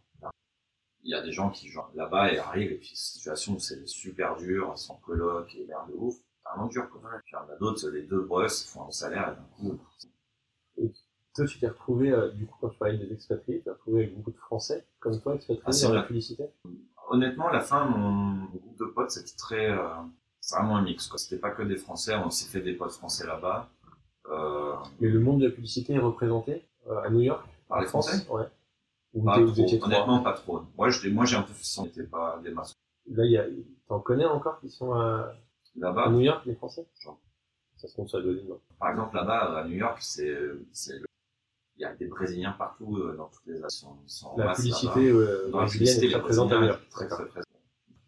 [1.04, 3.88] Il y a des gens qui, genre, là-bas, et arrivent, et puis, situation où c'est
[3.88, 7.02] super dur, sans coloc et l'air de ouf, c'est vraiment dur, quoi.
[7.24, 9.80] Puis, il y en a d'autres, les deux boss font un salaire, et d'un coup,
[11.36, 14.04] Toi, tu t'es retrouvé, euh, du coup, quand tu parlais des expatriés, tu t'es retrouvé
[14.04, 16.46] avec beaucoup de Français, comme toi, expatriés Ah, dans la publicité?
[17.10, 19.78] honnêtement, à la fin, mon groupe de potes, c'était très,
[20.42, 21.18] c'est vraiment un mix, quoi.
[21.20, 23.70] C'était pas que des Français, on s'est fait des potes français là-bas,
[25.00, 26.68] Mais le monde de la publicité est représenté
[27.04, 28.26] à New York, par les Français.
[28.30, 28.44] Ouais.
[29.14, 30.62] Ou Pas trop, honnêtement, pas trop.
[30.78, 32.74] Moi, j'ai un peu on n'était pas des masses.
[33.10, 33.46] Là, il y a,
[33.88, 35.34] t'en connais encore qui sont à,
[35.76, 37.20] New York, les Français Genre.
[37.78, 38.58] Ça se compte sur main.
[38.80, 40.36] par exemple, là-bas, à New York, c'est,
[40.74, 41.00] c'est,
[41.78, 45.60] il y a des Brésiliens partout, euh, dans toutes les en La publicité euh, Dans
[45.60, 46.82] la brésilienne publicité, est très les présente à New York.
[46.90, 47.46] très, très présents.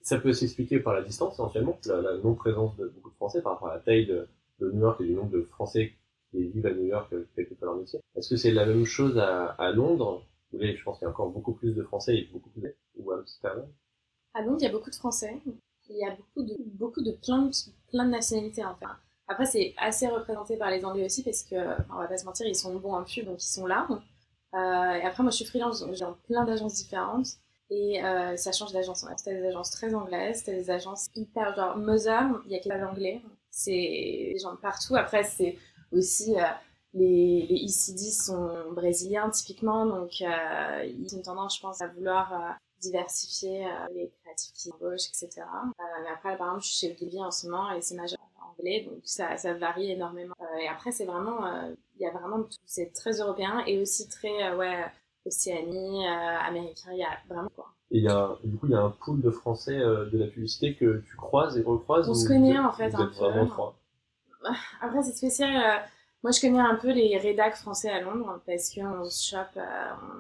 [0.02, 3.54] Ça peut s'expliquer par la distance, essentiellement, la, la non-présence de beaucoup de Français par
[3.54, 4.28] rapport à la taille de,
[4.60, 5.94] de New York et du nombre de Français
[6.32, 8.00] qui vivent à New York, euh, quel que soit leur métier.
[8.16, 11.12] Est-ce que c'est la même chose à, Londres où là, je pense qu'il y a
[11.12, 13.68] encore beaucoup plus de Français et beaucoup plus ou à Amsterdam?
[14.34, 15.42] À Londres, il y a beaucoup de Français.
[15.90, 17.52] Il y a beaucoup de, beaucoup de plein, de
[17.90, 18.86] plein de nationalités en fait.
[19.28, 22.26] Après, c'est assez représenté par les Anglais aussi parce que, enfin, on va pas se
[22.26, 23.88] mentir, ils sont bons en pub, donc ils sont là.
[23.92, 27.28] Euh, et après, moi, je suis freelance, donc j'ai plein d'agences différentes.
[27.70, 29.06] Et euh, ça change d'agence.
[29.24, 32.84] T'as des agences très anglaises, t'as des agences hyper genre Mozart, il y a quelques
[32.84, 33.22] anglais.
[33.52, 34.96] C'est des gens partout.
[34.96, 35.56] Après, c'est
[35.92, 36.44] aussi euh,
[36.94, 42.34] les, les ECD sont brésiliens typiquement, donc euh, ils ont tendance, je pense, à vouloir
[42.34, 45.42] euh, diversifier euh, les créatifs qui embauchent, etc.
[46.04, 48.20] Mais après, par exemple, je suis chez Ogilvy en ce moment et c'est majeur
[48.58, 50.36] anglais, donc ça, ça varie énormément.
[50.62, 51.46] Et après, c'est vraiment,
[51.96, 52.58] il y a vraiment tout.
[52.66, 54.86] C'est très européen et aussi très, ouais,
[55.26, 57.74] Océanie, américain, il y a vraiment quoi.
[57.92, 60.76] Et y a, du coup, il y a un pool de Français de la publicité
[60.76, 63.16] que tu croises et recroises On se connaît, en fait, un peu.
[63.16, 63.76] vraiment trois?
[64.82, 65.56] Après, c'est spécial.
[65.56, 65.78] euh,
[66.22, 69.62] moi, je connais un peu les rédacs français à Londres parce qu'on se chope, euh,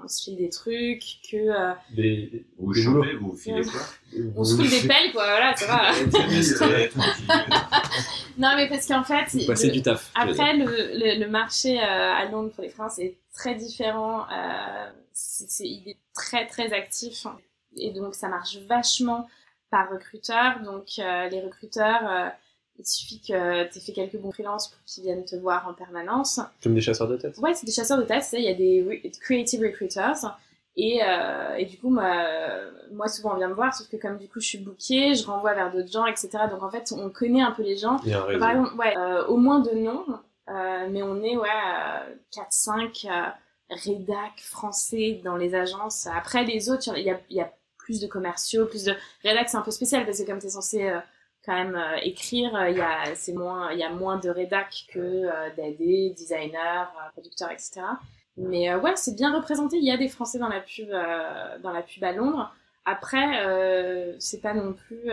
[0.03, 3.82] on se file des trucs, que euh, Des, Vous des chopez, vous filez quoi?
[4.38, 5.25] on se roule des pelles, quoi.
[5.25, 5.91] Voilà, ça va.
[5.91, 6.91] Restez,
[8.38, 10.12] non, mais parce qu'en fait, Vous passez le- du taf.
[10.13, 10.21] tu.
[10.21, 14.21] Après, le, le, le marché euh, à Londres pour les freelances est très différent.
[14.32, 17.25] Euh, c'est, c'est- il est très, très actif.
[17.77, 19.27] Et donc, ça marche vachement
[19.69, 20.62] par recruteur.
[20.63, 22.29] Donc, euh, les recruteurs, euh,
[22.79, 25.73] il suffit que tu aies fait quelques bons freelances pour qu'ils viennent te voir en
[25.73, 26.39] permanence.
[26.63, 27.37] Comme des chasseurs de tête.
[27.37, 28.25] Ouais, c'est des chasseurs de tête.
[28.33, 30.37] Il y a des re- creative recruiters.
[30.77, 32.09] Et, euh, et du coup, moi,
[32.91, 35.25] moi, souvent, on vient me voir, sauf que comme du coup, je suis bookée, je
[35.25, 36.29] renvoie vers d'autres gens, etc.
[36.49, 37.97] Donc, en fait, on connaît un peu les gens.
[38.05, 38.39] Il y a un réseau.
[38.39, 40.05] Par exemple, ouais, euh, au moins de noms,
[40.49, 43.29] euh, mais on est ouais, euh, 4-5 euh,
[43.71, 46.07] rédacs français dans les agences.
[46.15, 48.93] Après, les autres, il y, a- y a plus de commerciaux, plus de...
[49.23, 50.89] Rédac, c'est un peu spécial parce que comme tu es censé
[51.49, 54.29] quand même euh, écrire, euh, il y, a, c'est moins, il y a moins de
[54.29, 57.81] rédacs que d'AD, euh, producteurs, etc.
[58.38, 59.77] Mais ouais, c'est bien représenté.
[59.77, 62.53] Il y a des Français dans la pub, dans la pub à Londres.
[62.85, 65.09] Après, c'est pas non plus,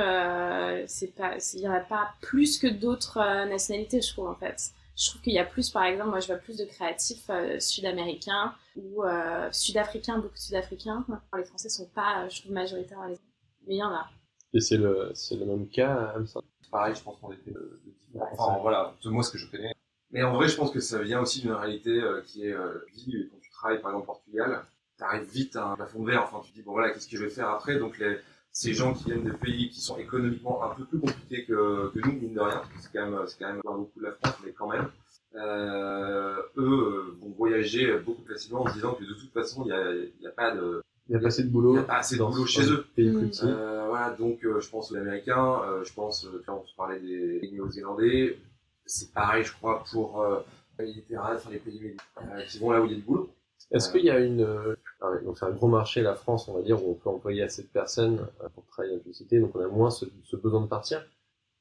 [0.87, 3.18] c'est pas, il y en a pas plus que d'autres
[3.49, 4.70] nationalités, je trouve en fait.
[4.96, 8.55] Je trouve qu'il y a plus, par exemple, moi je vois plus de créatifs sud-américains
[8.77, 9.03] ou
[9.51, 11.05] sud-africains, beaucoup de sud-africains.
[11.37, 13.18] Les Français sont pas, je trouve, majoritaires les,
[13.66, 14.09] mais il y en a.
[14.54, 16.48] Et c'est le, c'est le même cas à Amsterdam.
[16.70, 18.30] pareil, je pense qu'on était de, de différents.
[18.32, 19.72] Enfin, voilà, de moi, ce que je connais.
[20.11, 22.85] Mais en vrai, je pense que ça vient aussi d'une réalité euh, qui est euh,
[22.94, 23.28] vie.
[23.30, 24.62] Quand tu travailles, par exemple, au Portugal,
[24.96, 26.22] t'arrives vite à un plafond de verre.
[26.22, 27.78] Enfin, tu te dis, bon, voilà, qu'est-ce que je vais faire après?
[27.78, 28.18] Donc, les,
[28.52, 31.98] ces gens qui viennent de pays qui sont économiquement un peu plus compliqués que, que
[32.06, 34.04] nous, mine de rien, parce que c'est quand même, c'est quand même pas beaucoup de
[34.04, 34.88] la France, mais quand même,
[35.35, 39.64] euh, eux euh, vont voyager beaucoup plus facilement en se disant que de toute façon,
[39.64, 41.53] il n'y a, il y a pas de, Il y a pas assez de il
[41.53, 41.77] boulot.
[41.77, 42.85] y a pas assez de dans boulot chez eux.
[42.97, 43.19] Pays Mm.
[43.19, 43.45] plus petit.
[43.45, 47.01] Euh, voilà, donc euh, je pense aux Américains, euh, je pense, euh, on se parlait
[47.01, 48.38] des, des Néo-Zélandais,
[48.87, 50.40] c'est pareil, je crois, pour euh,
[50.79, 53.31] les littéraires, enfin les pays euh, qui vont là où il y a du boulot.
[53.73, 56.55] Est-ce qu'il y a une, euh, ah donc c'est un gros marché la France, on
[56.55, 59.38] va dire, où on peut employer assez de personnes euh, pour travailler à la publicité,
[59.40, 61.05] donc on a moins ce, ce besoin de partir.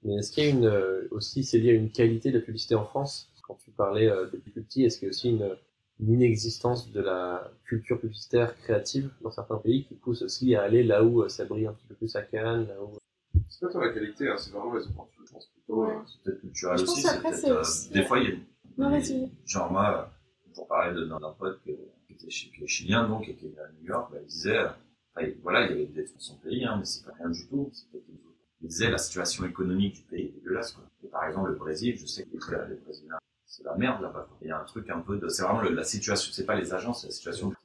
[0.03, 2.43] Mais est-ce qu'il y a une, euh, aussi, c'est lié à une qualité de la
[2.45, 3.31] publicité en France?
[3.47, 5.55] Quand tu parlais euh, depuis plus petit, est-ce qu'il y a aussi une,
[5.99, 10.83] une inexistence de la culture publicitaire créative dans certains pays qui pousse aussi à aller
[10.83, 12.97] là où euh, ça brille un petit peu plus à Cannes, là où...
[13.49, 15.85] C'est pas tant la qualité, hein, c'est vraiment les opportunités, je pense plutôt.
[15.85, 15.93] Ouais.
[15.95, 17.01] euh, C'est peut-être culturel aussi.
[17.01, 18.35] c'est après, peut-être, euh, aussi- Des fois, il y a
[18.77, 19.29] Non, vas-y.
[19.45, 20.11] genre moi,
[20.53, 23.67] pour parler de- d'un pote qui était qui est chilien donc et qui est à
[23.79, 24.67] New York, bah, il disait, euh,
[25.15, 27.45] enfin, voilà, il y avait des de son pays, hein, mais c'est pas rien du
[27.47, 27.69] tout.
[27.73, 28.15] c'est peut-être une-
[28.61, 30.71] Il disait la situation économique du pays est dégueulasse.
[30.71, 30.83] Quoi.
[31.03, 32.31] Et par exemple, le Brésil, je sais que
[32.69, 33.17] les Brésiliens,
[33.57, 34.25] c'est la merde là-bas.
[34.27, 34.37] quoi.
[34.41, 36.55] Il y a un truc un peu de, c'est vraiment le- la situation, c'est pas
[36.55, 37.49] les agences, c'est la situation.
[37.49, 37.55] du.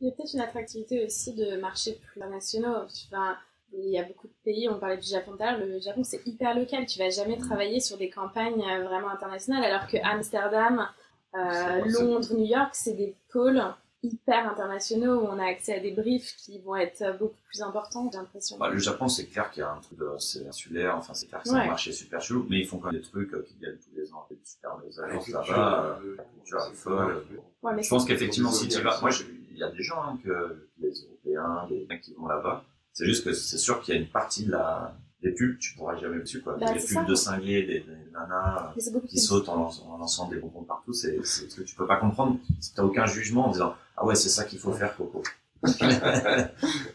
[0.00, 2.76] Il y a peut-être une attractivité aussi de marchés plus nationaux.
[3.10, 3.36] Enfin,
[3.72, 6.02] il y a beaucoup de pays, on parlait du Japon tout à l'heure, le Japon
[6.04, 9.98] c'est hyper local, tu vas jamais travailler sur des campagnes euh, vraiment internationales, alors que
[10.02, 10.88] Amsterdam,
[11.34, 13.62] euh, Londres, New York, c'est des pôles
[14.02, 18.08] hyper internationaux où on a accès à des briefs qui vont être beaucoup plus importants,
[18.12, 18.56] j'ai l'impression.
[18.58, 21.26] Bah, le Japon, c'est clair qu'il y a un truc de, c'est insulaire, enfin, c'est
[21.26, 21.62] clair que c'est Ouais.
[21.62, 23.96] un marché super chelou, mais ils font quand même des trucs euh, qui viennent tous
[23.96, 27.24] les ans, des super des agences là-bas, euh, la culture est folle.
[27.62, 29.10] Ouais, mais Je pense qu'effectivement, si tu vas, moi,
[29.50, 33.04] il y a des gens, hein, que, les Européens, les mecs qui vont là-bas, c'est
[33.04, 35.96] juste que c'est sûr qu'il y a une partie de la, des pubs, tu pourras
[35.96, 36.56] jamais dessus, quoi.
[36.56, 37.02] Bah, des pubs ça.
[37.04, 38.72] de cinglés, des, des nanas,
[39.08, 41.86] qui sautent en lançant, en lançant des bonbons partout, c'est, c'est ce que tu peux
[41.88, 42.38] pas comprendre.
[42.76, 45.22] T'as aucun jugement en disant, ah ouais, c'est ça qu'il faut faire, Coco.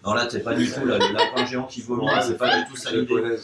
[0.06, 2.70] non, là, t'es pas du tout, là, le lapin géant qui vomit, c'est pas du
[2.70, 3.38] tout ça l'idée.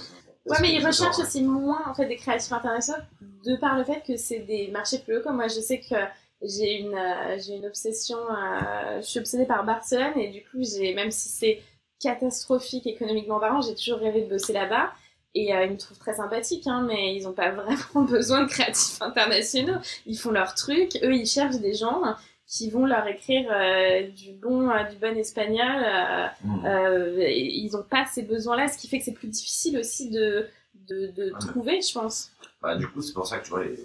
[0.45, 3.03] Ouais, mais ils recherchent aussi moins en fait des créatifs internationaux
[3.45, 5.33] de par le fait que c'est des marchés plus locaux.
[5.33, 5.95] Moi, je sais que
[6.41, 10.59] j'ai une euh, j'ai une obsession, euh, je suis obsédée par Barcelone et du coup,
[10.61, 11.61] j'ai même si c'est
[12.01, 14.91] catastrophique économiquement parlant, j'ai toujours rêvé de bosser là-bas.
[15.35, 18.49] Et euh, ils me trouvent très sympathique, hein, mais ils n'ont pas vraiment besoin de
[18.49, 19.77] créatifs internationaux.
[20.05, 20.97] Ils font leur truc.
[21.03, 22.01] Eux, ils cherchent des gens
[22.49, 25.83] qui vont leur écrire euh, du bon euh, du bon espagnol.
[25.85, 26.65] euh, Mmh.
[26.65, 30.09] euh, et ils n'ont pas ces besoins-là, ce qui fait que c'est plus difficile aussi
[30.09, 32.31] de, de, de Ah, mais- trouver, je pense.
[32.61, 33.75] Bah, du coup, c'est pour ça que tu vois, les,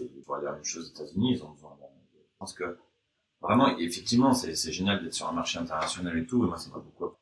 [0.43, 1.77] la même chose aux États-Unis, ils ont besoin
[2.13, 2.79] Je pense que
[3.41, 6.79] vraiment, effectivement, c'est génial d'être sur un marché international et tout, et moi, ça m'a
[6.79, 7.15] beaucoup.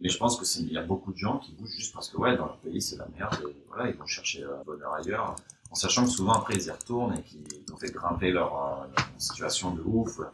[0.00, 2.16] Mais je pense que il y a beaucoup de gens qui bougent juste parce que,
[2.18, 5.34] ouais, dans leur pays, c'est la merde, et voilà, ils vont chercher le bonheur ailleurs,
[5.70, 8.86] en sachant que souvent, après, ils y retournent et qu'ils ont fait grimper leur, euh,
[8.96, 10.30] leur situation de ouf, la-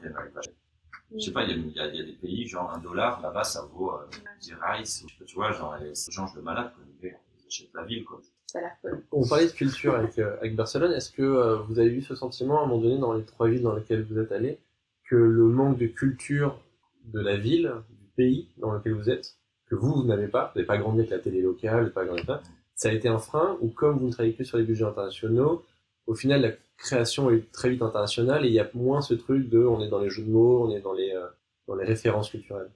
[1.15, 3.63] Je sais pas, il y, a- y y des pays, genre un dollar, là-bas, ça
[3.75, 4.07] vaut euh,
[4.41, 8.21] 10 rice, tu vois, genre, ça change de malade, quoi, ils achètent la ville, quoi.
[8.47, 9.03] Ça a l'air cool.
[9.13, 10.93] On parlait de culture avec, euh, avec Barcelone.
[10.93, 13.49] Est-ce que euh, vous avez eu ce sentiment à un moment donné dans les trois
[13.49, 14.59] villes dans lesquelles vous êtes allé
[15.05, 16.59] que le manque de culture
[17.05, 20.59] de la ville, du pays dans lequel vous êtes, que vous, vous n'avez pas, vous
[20.61, 22.43] n'avez pas grandi avec la télé locale, vous n'avez pas grandi avec ça,
[22.75, 25.65] ça a été un frein ou comme vous ne travaillez que sur les budgets internationaux,
[26.07, 29.49] au final la création est très vite internationale et il y a moins ce truc
[29.49, 31.27] de on est dans les jeux de mots, on est dans les, euh,
[31.69, 32.71] dans les références culturelles.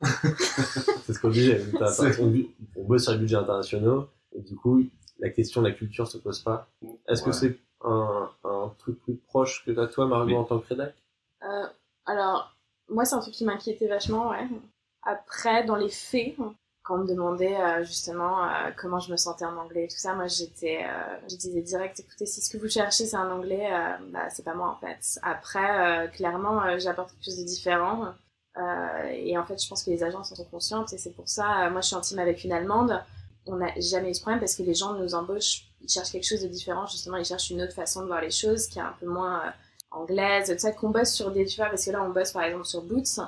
[0.00, 1.62] C'est ce qu'on disait.
[2.20, 4.82] on, on, bosse sur les budgets internationaux et du coup
[5.20, 6.68] la question de la culture se pose pas.
[7.08, 10.94] Est-ce que c'est un, un truc plus proche que toi, Margot, en tant que rédac?
[11.42, 11.66] Euh,
[12.06, 12.56] alors,
[12.88, 14.48] moi, c'est un truc qui m'inquiétait vachement, ouais.
[15.02, 16.36] Après, dans les faits,
[16.90, 19.96] quand on me demandait euh, justement euh, comment je me sentais en anglais et tout
[19.96, 23.30] ça, moi, j'étais, euh, je disais direct, écoutez, si ce que vous cherchez, c'est un
[23.30, 23.70] anglais,
[24.12, 25.20] bah, c'est pas moi, en fait.
[25.22, 28.12] Après, clairement, j'apporte quelque chose de différent.
[29.12, 31.70] Et en fait, je pense que les agences en sont conscientes et c'est pour ça,
[31.70, 33.00] moi, je suis en team avec une Allemande.
[33.46, 36.26] On n'a jamais eu ce problème parce que les gens nous embauchent, ils cherchent quelque
[36.26, 38.82] chose de différent, justement, ils cherchent une autre façon de voir les choses qui est
[38.82, 39.42] un peu moins
[39.92, 42.66] anglaise, tout ça, qu'on bosse sur des, tu parce que là, on bosse par exemple
[42.66, 43.20] sur Boots,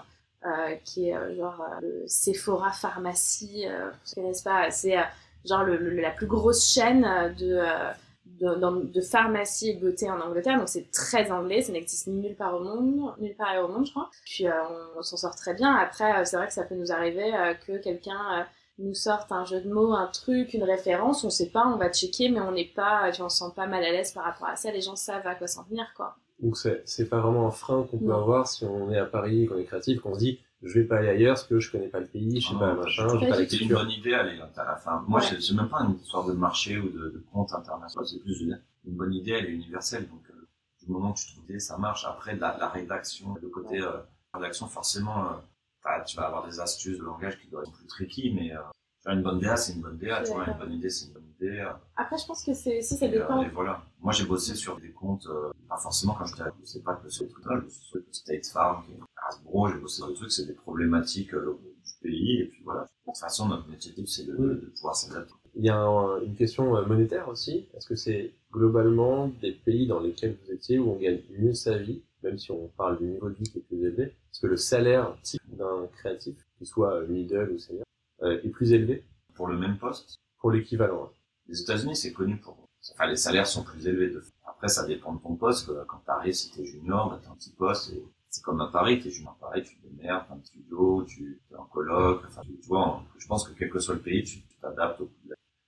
[0.85, 4.99] qui est euh, genre euh, le Sephora pharmacie, euh, pour ceux qui connaissent pas, c'est
[4.99, 5.03] euh,
[5.45, 7.91] genre le, le- la plus grosse chaîne euh, de, euh,
[8.27, 12.35] de, dans- de pharmacie et beauté en Angleterre, donc c'est très anglais, ça n'existe nulle
[12.37, 14.11] part au monde, nulle part au monde, je crois.
[14.25, 14.53] Puis euh,
[14.97, 15.75] on, s'en sort très bien.
[15.75, 18.45] Après, euh, c'est vrai que ça peut nous arriver euh, que quelqu'un euh,
[18.79, 21.91] nous sorte un jeu de mots, un truc, une référence, on sait pas, on va
[21.93, 24.49] checker, mais on n'est pas, tu on se sent pas mal à l'aise par rapport
[24.49, 26.17] à ça, les gens savent à quoi s'en tenir, quoi.
[26.43, 28.19] Donc c'est c'est pas vraiment un frein qu'on peut Non.
[28.19, 30.99] avoir si on est à Paris, qu'on est créatif, qu'on se dit je vais pas
[30.99, 33.09] aller ailleurs parce que je connais pas le pays, je sais Ah pas non, machin,
[33.09, 35.05] je j'ai pas la C'est une bonne idée, elle est à la fin.
[35.09, 35.27] Moi, Ouais.
[35.29, 38.41] c'est c'est même pas une histoire de marché ou de, de compte international, c'est plus
[38.43, 40.09] une, une bonne idée, elle est universelle.
[40.09, 40.47] Donc, euh,
[40.85, 42.05] du moment que tu trouves ça marche.
[42.05, 43.91] Après, la, la rédaction, le côté euh,
[44.35, 48.33] rédaction, forcément, euh, tu vas avoir des astuces de langage qui doivent être plus tricky,
[48.33, 48.61] mais euh,
[49.03, 51.13] faire une bonne DA, c'est une bonne DA, tu vois, une bonne idée, c'est une
[51.13, 51.32] bonne idée.
[51.49, 53.43] Euh, Après, je pense que c'est aussi, ça euh, dépend.
[53.43, 53.83] et voilà.
[54.01, 56.95] Moi, j'ai bossé sur des comptes, euh, pas forcément quand j'étais à je sais pas
[56.97, 59.97] que sur les trucs là, je sur le State Farm, qui est Hasbro, j'ai bossé
[59.97, 62.83] sur des trucs, c'est des problématiques euh, du pays, et puis voilà.
[62.83, 65.35] De toute façon, notre métier, c'est de, pouvoir s'adapter.
[65.55, 67.69] Il y a un- une question euh, monétaire aussi.
[67.77, 71.77] Est-ce que c'est globalement des pays dans lesquels vous étiez où on gagne mieux sa
[71.79, 74.03] vie, même si on parle du niveau de vie qui est plus élevé?
[74.05, 77.85] Est-ce que le salaire type d'un créatif, qu'il soit euh, middle ou senior,
[78.23, 79.05] euh, est plus élevé?
[79.35, 81.11] Pour le même poste, pour l'équivalent hein
[81.49, 82.57] les États-Unis, c'est connu pour.
[82.95, 84.11] Enfin, les salaires sont plus élevés.
[84.11, 84.23] De...
[84.47, 85.71] Après, ça dépend de ton poste.
[85.87, 87.93] Quand t'arrives, si t'es junior, bah, t'as un petit poste.
[87.93, 91.05] Et c'est comme à Paris, t'es junior à Paris, tu te démerdes, t'as un studio,
[91.05, 92.23] tu es en coloc.
[92.27, 95.11] Enfin, tu, vois, en- je pense que quel que soit le pays, tu t'adaptes au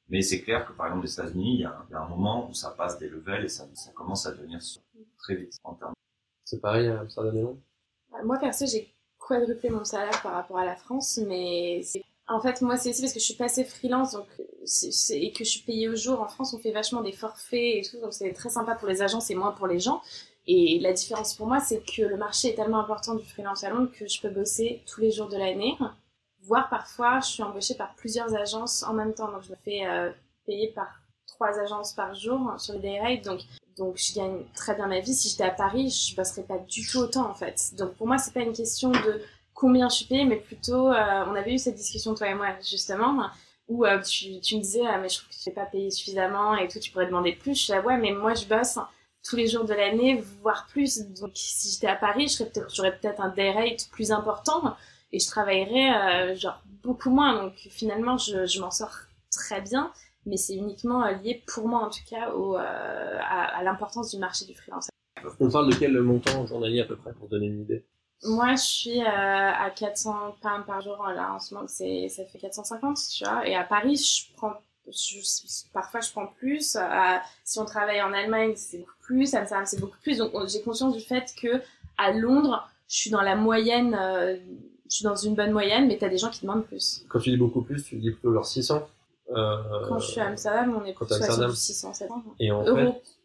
[0.08, 2.08] Mais c'est clair que par exemple, les États-Unis, il y, a, il y a un
[2.08, 4.60] moment où ça passe des levels et ça, ça commence à devenir
[5.18, 5.94] très vite en termes.
[6.44, 7.58] C'est pareil à Amsterdam et Londres
[8.24, 12.60] Moi, perso, j'ai quadruplé mon salaire par rapport à la France, mais c'est- en fait,
[12.62, 14.26] moi, c'est aussi parce que je suis passée freelance donc
[15.10, 16.20] et que je suis payée au jour.
[16.20, 19.02] En France, on fait vachement des forfaits et tout, donc c'est très sympa pour les
[19.02, 20.02] agences et moins pour les gens.
[20.46, 23.70] Et la différence pour moi, c'est que le marché est tellement important du freelance à
[23.70, 25.76] Londres que je peux bosser tous les jours de l'année,
[26.42, 29.30] voire parfois je suis embauchée par plusieurs agences en même temps.
[29.30, 30.10] Donc je me fais euh,
[30.46, 30.88] payer par
[31.26, 33.24] trois agences par jour sur les day rates.
[33.24, 33.40] Donc
[33.76, 35.14] donc je gagne très bien ma vie.
[35.14, 37.72] Si j'étais à Paris, je bosserais pas du tout autant en fait.
[37.76, 39.20] Donc pour moi c'est pas une question de
[39.54, 42.48] combien je suis payée, mais plutôt euh, on avait eu cette discussion toi et moi
[42.62, 43.30] justement
[43.68, 45.90] où euh, tu, tu me disais ah, mais je trouve que tu n'es pas payé
[45.90, 47.54] suffisamment et tout, tu pourrais demander plus.
[47.54, 48.78] Je suis là ouais mais moi je bosse
[49.26, 51.00] tous les jours de l'année, voire plus.
[51.20, 52.36] Donc si j'étais à Paris,
[52.74, 54.76] j'aurais peut-être un day rate plus important
[55.12, 57.42] et je travaillerais euh, genre beaucoup moins.
[57.42, 58.94] Donc finalement je, je m'en sors
[59.30, 59.92] très bien
[60.26, 64.10] mais c'est uniquement euh, lié pour moi en tout cas au, euh, à, à l'importance
[64.10, 64.88] du marché du freelance.
[65.40, 67.84] On parle de quel montant journalier à peu près pour donner une idée?
[68.24, 72.24] Moi, je suis euh, à 400 pounds par jour là en ce moment, c'est ça
[72.24, 73.46] fait 450, tu vois.
[73.46, 74.54] Et à Paris, je prends
[74.88, 75.18] je,
[75.72, 76.76] parfois je prends plus.
[76.76, 76.80] Euh,
[77.44, 79.34] si on travaille en Allemagne, c'est beaucoup plus.
[79.34, 80.18] À Amsterdam, c'est beaucoup plus.
[80.18, 81.62] Donc j'ai conscience du fait que
[81.98, 83.96] à Londres, je suis dans la moyenne.
[83.98, 84.36] Euh,
[84.90, 87.04] je suis dans une bonne moyenne, mais t'as des gens qui demandent plus.
[87.08, 88.86] Quand tu dis beaucoup plus, tu dis plutôt leur 600
[89.30, 89.56] euh,
[89.88, 91.50] Quand je suis à Amsterdam, on est plutôt à à Amsterdam.
[91.50, 92.62] 600, 700 Et en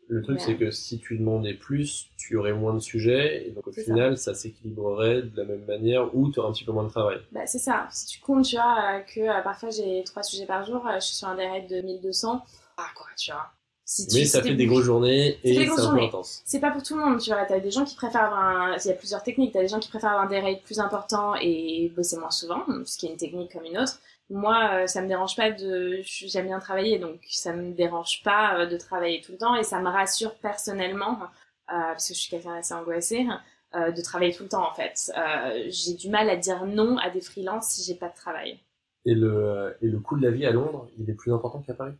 [0.10, 3.67] le truc c'est que si tu demandais plus, tu aurais moins de sujets, et donc
[3.67, 6.84] au final, ça, s'équilibrerait de la même manière, ou tu aurais un petit peu moins
[6.84, 7.19] de travail.
[7.32, 7.88] Bah, c'est ça.
[7.91, 10.95] Si tu comptes, tu vois, euh, que euh, parfois j'ai trois sujets par jour, euh,
[10.95, 12.43] je suis sur un DRL de 1200.
[12.78, 13.45] Ah, quoi, tu vois.
[13.86, 16.41] Si tu- Mais ça fait des grosses journées, et des c'est un peu intense.
[16.45, 17.43] C'est pas pour tout le monde, tu vois.
[17.45, 18.78] T'as des gens qui préfèrent avoir un...
[18.78, 19.52] Il y a plusieurs techniques.
[19.52, 22.63] T'as des gens qui préfèrent avoir un day rate plus important et bosser moins souvent,
[22.86, 24.00] ce qui est une technique comme une autre.
[24.30, 26.02] Moi, euh, ça me dérange pas de...
[26.04, 29.63] J'aime bien travailler, donc ça me dérange pas euh, de travailler tout le temps et
[29.63, 31.26] ça me rassure personnellement, euh,
[31.68, 33.28] parce que je suis quelqu'un d'assez angoissé,
[33.74, 35.12] euh, de travailler tout le temps en fait.
[35.18, 38.60] Euh, j'ai du mal à dire non à des freelances si j'ai pas de travail.
[39.06, 41.74] Et le, et le coût de la vie à Londres, il est plus important qu'à
[41.74, 41.94] Paris?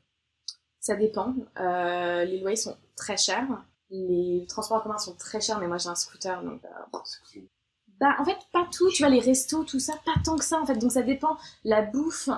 [0.80, 1.34] Ça dépend.
[1.60, 3.48] Euh, les loyers sont très chers.
[3.90, 6.62] Les transports en commun sont très chers, mais moi j'ai un scooter, donc...
[8.00, 8.90] Bah, en fait, pas tout.
[8.92, 10.76] Tu vois, les restos, tout ça, pas tant que ça, en fait.
[10.78, 11.38] Donc ça dépend.
[11.66, 12.30] La bouffe,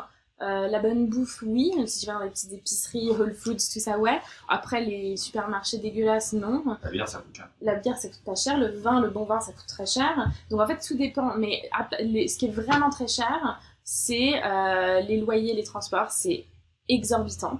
[0.41, 1.71] euh, la bonne bouffe, oui.
[1.87, 4.19] Si tu vas dans des petites épiceries, Whole Foods, tout ça, ouais.
[4.47, 6.63] Après, les supermarchés dégueulasses, non.
[6.83, 7.49] La bière, ça coûte cher.
[7.61, 8.57] La bière, ça coûte pas cher.
[8.57, 10.31] Le vin, le bon vin, ça coûte très cher.
[10.49, 11.35] Donc en fait, tout dépend.
[11.35, 11.69] Mais
[11.99, 16.09] les- ce qui est vraiment très cher, c'est euh, les loyers, les transports.
[16.11, 16.45] C'est
[16.89, 17.59] exorbitant.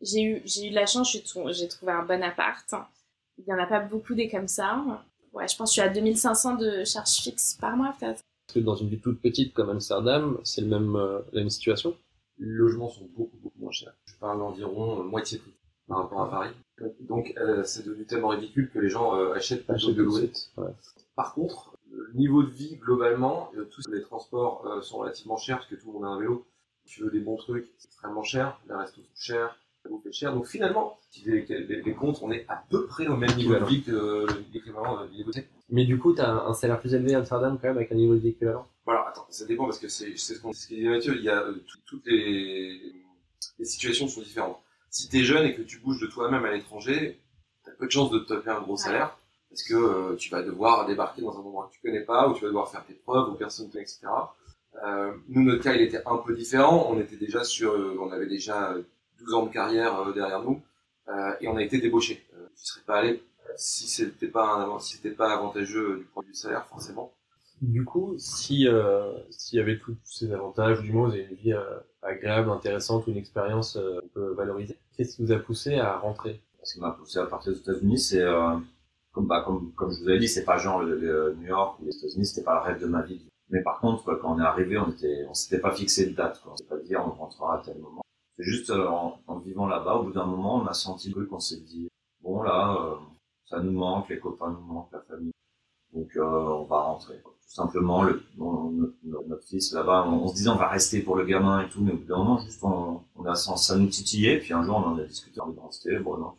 [0.00, 2.64] J'ai eu, j'ai eu de la chance, j'ai trou- j'ai trouvé un bon appart.
[3.38, 4.84] Il y en a pas beaucoup des comme ça.
[5.32, 8.22] Ouais, je pense que je suis à 2500 de charges fixes par mois, peut-être.
[8.46, 11.50] Parce que dans une ville toute petite comme Amsterdam, c'est le même, euh, la même
[11.50, 11.96] situation.
[12.38, 13.94] Les logements sont beaucoup, beaucoup moins chers.
[14.06, 15.52] Je parle d'environ euh, moitié prix
[15.86, 16.50] par rapport à Paris.
[17.00, 20.30] Donc, euh, c'est devenu tellement ridicule que les gens euh, achètent plutôt de louer.
[20.56, 20.68] Ouais.
[21.16, 25.58] Par contre, le niveau de vie globalement, euh, tous les transports euh, sont relativement chers
[25.58, 26.46] parce que tout le monde a un vélo.
[26.84, 28.58] Si tu veux des bons trucs, c'est extrêmement cher.
[28.68, 30.34] Les restos sont chers, la bouffe est chère.
[30.34, 33.54] Donc finalement, si les, les, les comptes, on est à peu près au même niveau
[33.54, 36.94] de vie que euh, l'équivalent de niveau de Mais du coup, t'as un salaire plus
[36.94, 38.66] élevé à Amsterdam quand même avec un niveau de vie équivalent?
[38.84, 41.28] Voilà, attends, ça dépend parce que c'est ce qu'on ce qu'il dit Mathieu, il y
[41.28, 42.80] a euh, tout- toutes les,
[43.58, 44.58] les situations sont différentes.
[44.90, 47.20] Si t'es jeune et que tu bouges de toi-même à l'étranger,
[47.64, 49.16] t'as peu de chances de te faire un gros salaire
[49.50, 52.34] parce que euh, tu vas devoir débarquer dans un endroit que tu connais pas, où
[52.34, 54.00] tu vas devoir faire tes preuves, où personne ne connaît, etc.
[54.84, 56.86] Euh, nous, notre cas, il était un peu différent.
[56.90, 58.82] On était déjà sur, euh, on avait déjà euh,
[59.20, 60.60] 12 ans de carrière euh, derrière nous
[61.08, 62.24] euh, et on a été débauchés.
[62.34, 63.22] Euh, tu serais pas allé
[63.56, 67.12] si c'était pas un, si c'était pas avantageux du point de vue du salaire, forcément.
[67.60, 71.34] Du coup, si euh, s'il y avait tous ces avantages, du moins vous avez une
[71.34, 75.38] vie euh, agréable, intéressante, ou une expérience euh, qu'on peut valoriser, qu'est-ce qui vous a
[75.38, 76.40] poussé à rentrer?
[76.62, 78.54] Ce qui m'a poussé à partir des États-Unis, c'est euh,
[79.12, 81.80] comme, bah, comme, comme je vous avais dit, c'est pas genre le, le New York
[81.80, 83.26] ou les États-Unis, c'était pas le rêve de ma vie.
[83.50, 86.14] Mais par contre, quoi, quand on est arrivé, on était, on s'était pas fixé de
[86.14, 86.52] date, quoi.
[86.52, 88.02] On s'est pas dit on rentrera à tel moment.
[88.38, 91.32] Juste euh, en, en vivant là-bas, au bout d'un moment, on a senti le truc,
[91.32, 91.88] on s'est dit
[92.22, 92.94] bon là, euh,
[93.46, 95.32] ça nous manque, les copains nous manquent, la famille.
[95.92, 97.20] Donc euh, on va rentrer.
[97.22, 98.94] Tout simplement, le, notre,
[99.28, 101.80] notre- fils là-bas, on, on se disait on va rester pour le gamin et tout,
[101.82, 104.62] mais au bout d'un moment, juste on, on a ça, ça nous titillait, puis un
[104.62, 106.34] jour on en a discuté en identité, bon non.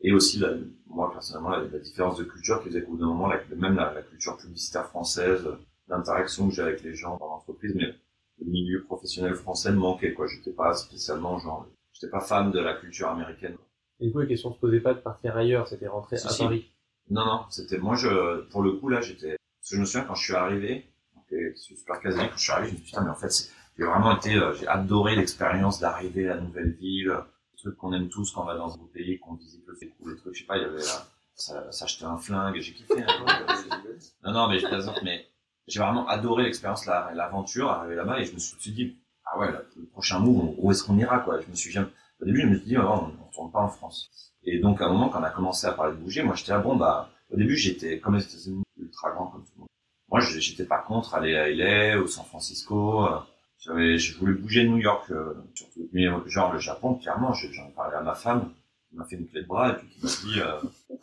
[0.00, 0.42] Et aussi,
[0.86, 3.76] moi personnellement, la, la différence de culture qui faisait qu'au bout d'un moment, la, même
[3.76, 5.46] la, la culture publicitaire française,
[5.88, 7.94] l'interaction que j'ai avec les gens dans l'entreprise, mais
[8.40, 10.26] le milieu professionnel français me manquait, quoi.
[10.26, 13.56] J'étais pas spécialement genre, j'étais pas fan de la culture américaine.
[14.00, 16.30] Et du coup, la question se posait pas de partir ailleurs, c'était rentrer Si, à
[16.30, 16.42] si.
[16.44, 16.70] Paris.
[17.10, 20.04] Non, non, c'était moi, je, pour le coup, là, j'étais, parce que je me souviens
[20.04, 20.86] quand je suis arrivé,
[21.32, 23.14] euh, c'est super casanier, quand je suis arrivé, je me suis dit, putain, mais en
[23.14, 27.76] fait, j'ai vraiment été, euh, j'ai adoré l'expérience d'arriver à la nouvelle ville, le truc
[27.76, 30.12] qu'on aime tous quand on va dans un nouveau pays, qu'on visite le fait cool,
[30.12, 31.00] les trucs, je sais pas, il y avait, euh,
[31.34, 33.06] ça- s'acheter un flingue, j'ai kiffé, hein,
[34.24, 35.26] Non, non, mais je plaisante, mais
[35.68, 38.96] j'ai vraiment adoré l'expérience, la- l'aventure, arriver là-bas, et je me suis dit,
[39.26, 41.40] ah ouais, le prochain move, où est-ce qu'on ira, quoi.
[41.40, 41.88] Je me suis jamais-
[42.20, 44.10] au début, je me suis dit, ah, on ne retourne pas en France.
[44.44, 46.52] Et donc, à un moment, quand on a commencé à parler de bouger, moi, j'étais,
[46.52, 49.68] ah bon, bah, au début, j'étais, comme les États-Unis, ultra grand, comme tout le monde.
[50.10, 53.04] Moi, j'étais pas contre aller à LA ou San Francisco.
[53.06, 53.18] euh,
[53.58, 55.88] j'avais, je voulais bouger de New York, euh, surtout.
[55.92, 58.52] Mais genre le Japon, clairement, j'en ai parlé à ma femme,
[58.96, 60.60] m'a fait une clé de bras et puis qui m'a dit, euh,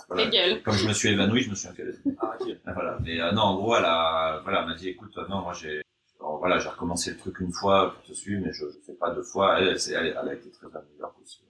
[0.08, 0.24] voilà,
[0.64, 1.92] comme je me suis évanoui, je me suis arrêté.
[2.66, 2.98] voilà.
[3.04, 5.82] Mais euh, non, en gros, elle a, voilà, elle m'a dit, écoute, non, moi j'ai,
[6.20, 9.12] voilà, j'ai recommencé le truc une fois pour te suivre, mais je, je fais pas
[9.14, 9.60] deux fois.
[9.60, 11.42] Elle, elle, elle, a été très à New York aussi.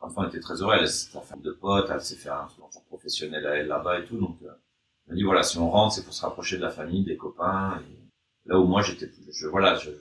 [0.00, 2.70] Enfin, elle était très heureuse, elle s'est fait de potes, elle s'est fait un sport
[2.86, 4.48] professionnel à elle là-bas et tout, donc, euh,
[5.06, 7.16] elle m'a dit, voilà, si on rentre, c'est pour se rapprocher de la famille, des
[7.16, 8.08] copains, et
[8.48, 9.96] là où moi j'étais, je, voilà, je, je-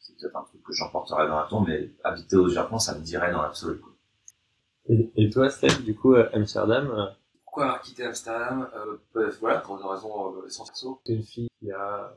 [0.00, 3.02] c'est peut-être un truc que j'emporterai dans la tombe, mais habiter au Japon, ça me
[3.04, 3.80] dirait dans l'absolu.
[4.88, 7.06] Et, et toi, Steph, du coup, euh, Amsterdam, euh,
[7.44, 10.92] Pourquoi avoir quitté Amsterdam euh, bah, Voilà, pour une raison essentielle.
[11.04, 12.14] t'es une fille qui a...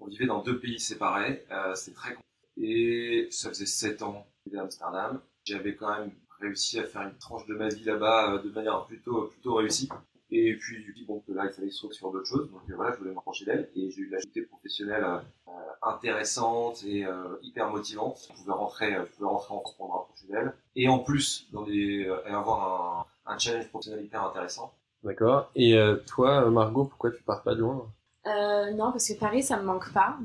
[0.00, 2.26] On vivait dans deux pays séparés, euh, c'était très compliqué.
[2.56, 5.20] Et ça faisait 7 ans que j'étais à Amsterdam.
[5.44, 9.28] J'avais quand même réussi à faire une tranche de ma vie là-bas de manière plutôt,
[9.28, 9.88] plutôt réussie.
[10.34, 12.50] Et puis, du coup, bon, que là, il fallait se trouver sur d'autres choses.
[12.50, 13.68] Donc euh, voilà, je voulais me rapprocher d'elle.
[13.76, 15.50] Et j'ai eu de la activité professionnelle euh,
[15.82, 18.28] intéressante et euh, hyper motivante.
[18.30, 20.54] Je pouvais rentrer, je pouvais rentrer en France pour me rapprocher d'elle.
[20.74, 24.72] Et en plus, dans des, euh, avoir un, un challenge professionnel hyper intéressant.
[25.02, 25.50] D'accord.
[25.54, 27.90] Et euh, toi, Margot, pourquoi tu pars pas de Londres?
[28.26, 30.16] Euh, non, parce que Paris, ça me manque pas.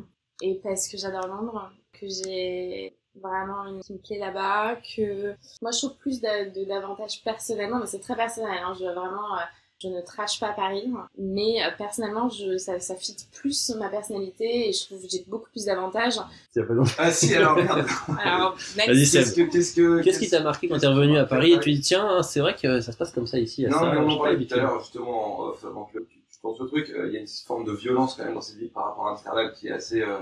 [0.42, 5.34] Et parce que j'adore Londres, que j'ai vraiment une qui me plaît là-bas, que
[5.64, 9.42] moi je trouve plus de- d'avantages personnellement, mais c'est très personnel, hein, je vraiment, euh,
[9.80, 14.70] je ne trash pas Paris, mais euh, personnellement, je, ça, ça fit plus ma personnalité
[14.70, 16.20] et je trouve que j'ai beaucoup plus d'avantages.
[16.98, 17.86] Ah si, alors regarde.
[18.24, 19.14] Alors, next.
[19.14, 21.72] Qu'est-ce que, qu'est-ce que, Qu'est-ce qui t'a marqué quand t'es revenu à Paris et tu
[21.72, 23.92] dis tiens hein, c'est vrai que ça se passe comme ça ici à Non, ça,
[23.92, 26.40] mais on en pas parlait tout à l'heure, justement, en off, avant que tu, tu
[26.42, 26.90] penses au truc.
[26.90, 29.08] euh, Il y a une forme de violence quand même dans cette ville par rapport
[29.08, 30.20] à Amsterdam qui est assez, euh,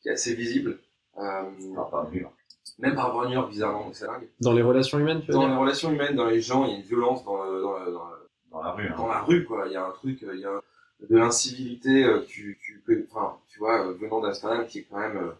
[0.00, 0.78] qui est assez visible.
[1.18, 1.42] Euh,
[1.76, 2.34] Enfin, pas New York.
[2.78, 4.28] même par rapport à New York, bizarrement, donc c'est dingue.
[4.40, 6.74] Dans les relations humaines tu veux Dans les relations humaines, dans les gens, il y
[6.74, 8.23] a une violence dans, le- dans, le- dans, le-
[8.54, 8.94] Dans la rue, hein.
[8.96, 9.64] dans la rue, quoi.
[9.66, 10.60] Il y a un truc, euh, il y a
[11.08, 15.32] de l'incivilité, euh, tu, tu enfin, tu vois, euh, venant d'Amsterdam, qui est quand même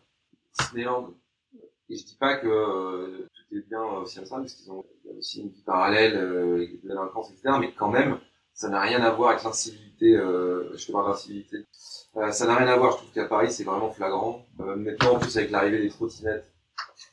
[0.58, 1.10] Disneyland.
[1.88, 4.84] Et je dis pas que tout est bien aussi à Amsterdam, parce qu'ils ont
[5.16, 7.56] aussi une vie parallèle, euh, de délinquance, etc.
[7.60, 8.18] Mais quand même,
[8.52, 11.64] ça n'a rien à voir avec l'incivilité, je te parle d'incivilité.
[12.30, 14.46] Ça n'a rien à voir, je trouve qu'à Paris, c'est vraiment flagrant.
[14.58, 16.50] Maintenant, en plus, avec l'arrivée des trottinettes,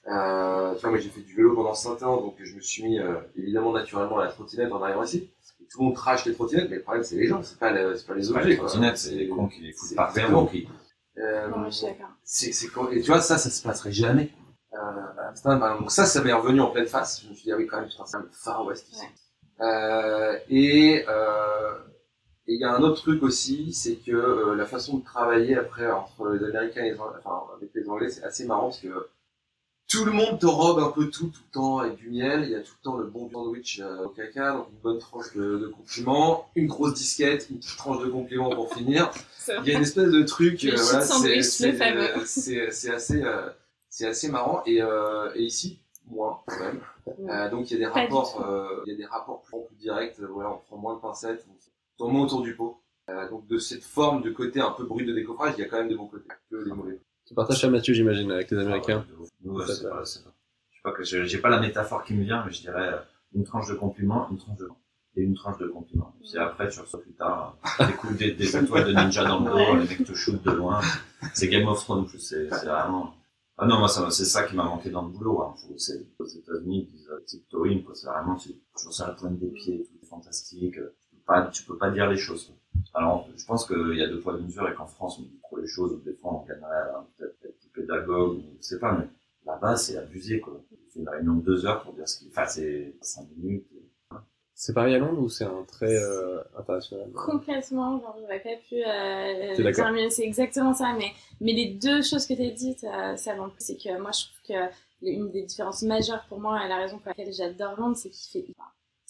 [0.07, 2.83] euh, tu vois, moi, j'ai fait du vélo pendant 5 ans, donc je me suis
[2.83, 2.99] mis,
[3.35, 5.31] évidemment, naturellement à la trottinette en arrivant ici.
[5.71, 7.95] Tout le monde crache les trottinettes, mais le problème, c'est les gens, c'est pas, le-
[7.95, 10.11] c'est pas les pas objets, les trottinettes, c'est les cons qui les foutent c'est par
[10.11, 10.67] terre qui.
[11.17, 12.91] Euh, je suis d'accord.
[12.91, 14.31] et tu vois, ça, ça se passerait jamais.
[14.73, 15.79] Euh, exemple.
[15.79, 17.21] donc ça, ça m'est revenu en pleine face.
[17.23, 19.05] Je me suis dit, ah oui, quand même, putain, c'est le Far West ici.
[19.61, 21.77] Euh, et, euh,
[22.47, 25.55] et il y a un autre truc aussi, c'est que euh, la façon de travailler
[25.55, 28.79] après entre les Américains et les Anglais, enfin, avec les Anglais, c'est assez marrant parce
[28.79, 29.07] que
[29.91, 32.43] tout le monde te robe un peu tout, tout le temps avec du miel.
[32.45, 34.99] Il y a tout le temps le bon sandwich euh, au caca, donc une bonne
[34.99, 39.11] tranche de, de compliments, une grosse disquette, une petite tranche de compliments pour finir.
[39.49, 43.49] Il y a une espèce de truc, euh, voilà, c'est, c'est, euh, c'est, assez, euh,
[43.89, 44.63] c'est assez marrant.
[44.65, 47.49] Et, euh, et ici, moins quand même.
[47.51, 50.15] Donc il y a des Pas rapports, il y a des rapports plus, plus directs.
[50.19, 51.55] voilà, on prend moins de pincettes, on
[51.97, 52.77] tourne moins autour du pot.
[53.29, 55.79] Donc de cette forme de côté un peu brut de décoffrage, il y a quand
[55.79, 56.97] même des bons côtés, que des mauvais.
[57.31, 59.05] Tu partages ça Mathieu j'imagine avec les Américains.
[59.07, 59.29] Ah ouais, de ouf.
[59.41, 59.89] Nous, Ça, c'est ça.
[59.89, 60.31] pas, c'est pas.
[60.69, 62.89] Je sais pas que j'ai j'ai pas la métaphore qui me vient, mais je dirais
[62.93, 62.97] euh,
[63.33, 64.67] une tranche de compliment, une tranche de
[65.15, 66.13] et une tranche de compliment.
[66.19, 69.39] Puis après, tu reçois plus tard euh, des coups des, des étoiles de ninja dans
[69.39, 69.79] le dos, Ouais.
[69.79, 70.81] les mecs te shootent de loin.
[71.33, 73.13] C'est Game of Thrones, en plus, c'est c'est vraiment.
[73.57, 75.41] Ah non, moi, ça- c'est ça qui m'a manqué dans le boulot.
[75.43, 75.53] Hein.
[75.77, 77.95] C'est aux États-Unis, ils disent euh, quoi.
[77.95, 80.77] C'est vraiment, tu, tu reçois la pointe des pieds, tout est fantastique.
[80.77, 82.45] euh, Tu peux pas, tu peux pas dire les choses.
[82.47, 82.55] quoi.
[82.93, 85.39] Alors, je pense qu'il y a deux poids deux mesures et qu'en France, on dit
[85.43, 88.93] trop les choses, ou des fois, on gagnerait euh, peut-être pédagogue, ou je sais pas,
[88.93, 89.07] mais
[89.45, 90.61] là-bas, c'est abusé, quoi.
[90.93, 93.65] Fais une réunion de deux heures pour dire ce qu'il Enfin, c'est cinq minutes.
[94.53, 97.11] C'est pareil à Londres ou c'est un trait euh, international?
[97.13, 102.03] Complètement, genre j'aurais pas pu euh, dire mieux, c'est exactement ça, mais, mais les deux
[102.03, 104.41] choses que tu as dites, euh, ça va en plus, c'est que moi je trouve
[104.47, 104.71] que
[105.01, 108.43] une des différences majeures pour moi et la raison pour laquelle j'adore Londres, c'est qu'il
[108.43, 108.53] fait,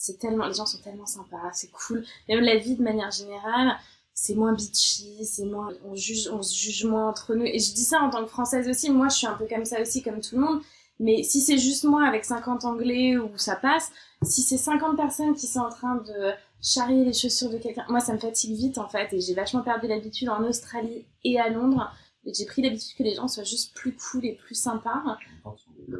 [0.01, 3.77] c'est tellement, les gens sont tellement sympas, c'est cool, même la vie de manière générale,
[4.15, 7.71] c'est moins bitchy, c'est moins, on juge, on se juge moins entre nous, et je
[7.71, 10.01] dis ça en tant que française aussi, moi je suis un peu comme ça aussi,
[10.01, 10.61] comme tout le monde,
[10.99, 13.91] mais si c'est juste moi avec 50 anglais où ça passe,
[14.23, 16.31] si c'est 50 personnes qui sont en train de
[16.63, 17.85] charrier les chaussures de quelqu'un.
[17.89, 21.39] Moi, ça me fatigue vite en fait, et j'ai vachement perdu l'habitude en Australie et
[21.39, 21.91] à Londres.
[22.25, 25.01] J'ai pris l'habitude que les gens soient juste plus cool et plus sympas.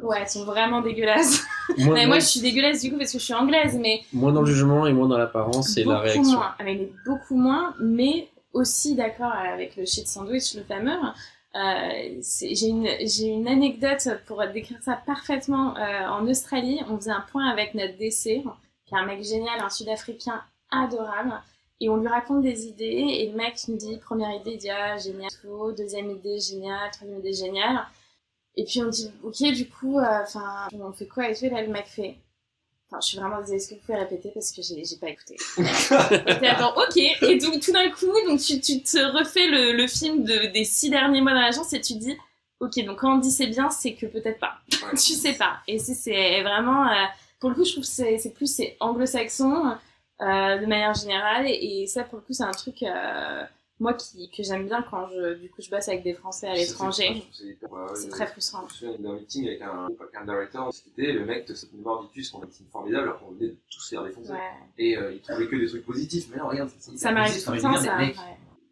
[0.02, 1.44] Ouais, ils sont vraiment dégueulasses.
[1.78, 4.32] moins, mais moi, je suis dégueulasse du coup parce que je suis anglaise, mais moins
[4.32, 6.22] dans le jugement et moins dans l'apparence et la beaucoup réaction.
[6.24, 6.54] moins.
[6.58, 10.98] Ah, mais beaucoup moins, mais aussi d'accord avec le shit sandwich, le fameux.
[11.54, 12.88] Euh, j'ai une
[13.20, 15.76] une anecdote pour décrire ça parfaitement.
[15.76, 19.60] Euh, en Australie, on faisait un point avec notre DC, qui est un mec génial,
[19.60, 21.34] un Sud-Africain adorable,
[21.80, 24.70] et on lui raconte des idées, et le mec nous dit première idée, il dit
[24.70, 25.30] ah génial,
[25.76, 27.86] deuxième idée génial, troisième idée génial.
[28.56, 31.44] Et puis on dit, ok, du coup, euh, enfin, on fait quoi et tout.
[31.46, 32.16] Et là, le mec fait,
[32.90, 35.08] enfin, je suis vraiment désolée, est-ce que vous pouvez répéter parce que j'ai j'ai pas
[35.10, 35.36] écouté.
[36.48, 36.96] attends, ok.
[36.96, 40.64] Et donc tout d'un coup, donc tu, tu te refais le, le film de, des
[40.64, 42.16] six derniers mois dans l'agence et tu dis,
[42.60, 44.54] ok, donc quand on dit c'est bien, c'est que peut-être pas.
[44.92, 45.58] tu sais pas.
[45.68, 46.94] Et c'est- c'est vraiment, euh,
[47.40, 49.76] pour le coup, je trouve que c'est c'est plus c'est anglo-saxon
[50.20, 51.46] euh, de manière générale.
[51.48, 52.82] Et, et ça, pour le coup, c'est un truc.
[53.82, 56.48] Euh, moi qui, que j'aime bien quand je, du coup, je bosse avec des Français
[56.48, 57.22] à l'étranger.
[57.94, 58.66] C'est très frustrant.
[58.80, 61.54] Je me souviens d'un meeting avec un, avec un directeur, on discutait, le mec te
[61.54, 64.32] soutenait morbitus qu'on a un meeting formidable alors qu'on venait de tous faire défoncer.
[64.32, 64.38] Ouais.
[64.78, 66.28] Et euh, il trouvait que des trucs positifs.
[66.30, 67.96] Mais non, regarde, c'est Ça m'arrive tout le temps, ça.
[67.98, 68.14] Ouais.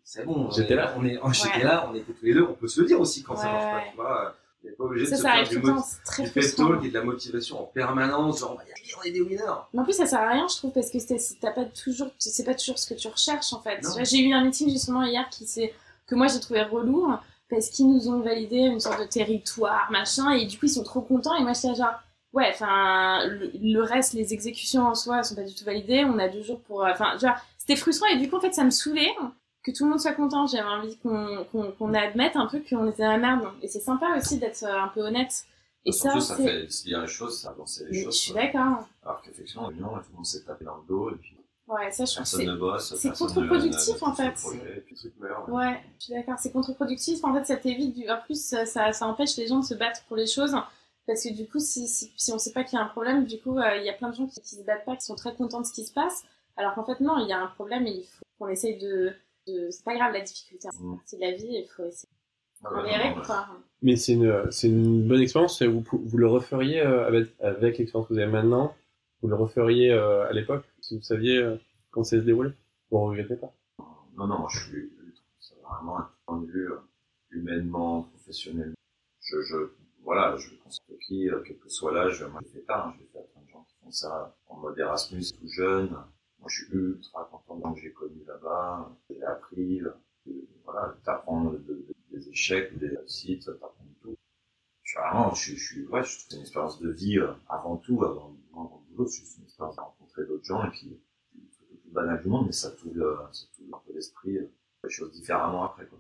[0.05, 0.47] c'est bon.
[0.47, 0.95] on J'étais là.
[0.97, 1.65] On est, oh, J'étais Ouais.
[1.65, 3.53] là, on était tous les deux, on peut se le dire aussi quand ça Ouais,
[3.53, 3.77] marche pas.
[3.77, 3.91] ouais.
[3.91, 6.23] Tu vois, on n'est pas obligé Ça, de se ça faire tout du, mot- très
[6.25, 8.41] du et de la motivation en permanence.
[8.41, 8.57] Genre,
[8.99, 9.39] on est des winners.
[9.73, 12.09] Mais en plus, ça sert à rien, je trouve, parce que c'est- t'as pas toujours,
[12.19, 13.81] c'est pas toujours ce que tu recherches, en fait.
[14.05, 15.73] J'ai eu un meeting justement hier qui s'est,
[16.07, 17.09] que moi j'ai trouvé relou,
[17.49, 20.85] parce qu'ils nous ont validé une sorte de territoire, machin, et du coup ils sont
[20.85, 21.95] trop contents, et moi j'étais là, genre,
[22.33, 26.05] ouais, enfin, le, le reste, les exécutions en soi, elles sont pas du tout validées,
[26.05, 28.41] on a deux jours pour, euh, enfin, tu vois, c'était frustrant, et du coup, en
[28.41, 29.11] fait, ça me saoulait
[29.63, 32.89] que tout le monde soit content, j'avais envie qu'on qu'on qu'on admette un peu qu'on
[32.91, 35.45] était dans la merde, et c'est sympa aussi d'être euh, un peu honnête.
[35.87, 36.45] Et ça, Surtout, ça c'est...
[36.45, 38.15] fait dire les choses, ça avancer les Mais Je choses.
[38.19, 38.87] suis d'accord.
[39.03, 41.37] Alors qu'effectivement, non, tout le monde s'est tapé dans le dos et puis
[41.69, 42.47] Ouais, ça, je personne c'est...
[42.47, 42.95] ne bosse.
[42.97, 45.49] c'est contre-productif, ne- ne- en ne fait projet, puis- meurt.
[45.49, 47.23] Ouais, je suis d'accord, c'est contre-productif.
[47.25, 48.11] En fait, ça t'évite du.
[48.11, 50.55] En plus, ça, ça, ça empêche les gens de se battre pour les choses.
[51.07, 53.25] Parce que du coup, si, si, si on sait pas qu'il y a un problème,
[53.25, 55.05] du coup, euh, il y a plein de gens qui, qui se battent pas, qui
[55.07, 56.25] sont très contents de ce qui se passe.
[56.57, 59.13] Alors qu'en fait, non, il y a un problème et il faut qu'on essaye de.
[59.53, 59.71] De...
[59.71, 60.97] C'est pas grave la difficulté, c'est Mm.
[60.97, 62.09] partie de la vie il faut essayer
[62.65, 62.71] Ah
[63.15, 63.49] non, quoi.
[63.83, 65.63] Mais c'est une, c'est une bonne expérience.
[65.63, 68.75] Vous, vous le referiez euh, avec, avec l'expérience que vous avez maintenant
[69.23, 71.57] Vous le referiez euh, à l'époque si vous saviez euh,
[71.91, 72.53] quand ça se déroulait?
[72.91, 73.53] Vous ne regrettez pas?
[74.17, 74.93] Non, non, je suis
[75.39, 76.69] c'est vraiment un point de vue
[77.31, 78.75] humainement, professionnel.
[79.23, 79.57] Je, je,
[80.05, 83.05] voilà, je pense que qui, quel que soit l'âge, moi je fais tard, hein, je
[83.13, 85.97] fait à plein de gens qui font ça en mode Erasmus, tout jeune.
[86.41, 89.83] Moi je suis ultra content que j'ai connu là-bas, j'ai appris,
[90.65, 94.17] voilà, t'apprends de- de- des échecs, des réussites, t'apprends de tout.
[94.83, 98.03] Je suis vraiment, je, suis- ouais, je trouve une expérience de vie euh, avant tout,
[98.05, 101.49] avant, avant le boulot, c'est juste une expérience de rencontrer d'autres gens et puis le
[101.51, 103.27] truc le plus banal du monde, mais ça t'ouvre, euh,
[103.73, 104.51] un peu l'esprit, euh,
[104.85, 105.99] les choses différemment après, quoi.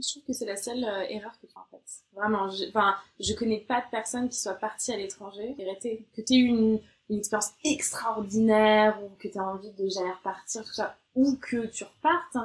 [0.00, 1.82] Je trouve que c'est la seule euh, erreur que tu fais en fait.
[2.12, 6.06] Vraiment, je, enfin, je connais pas de personne qui soit partie à l'étranger et.
[6.14, 10.72] Que tu une, une expérience extraordinaire ou que tu as envie de jamais repartir, tout
[10.72, 12.36] ça, ou que tu repartes.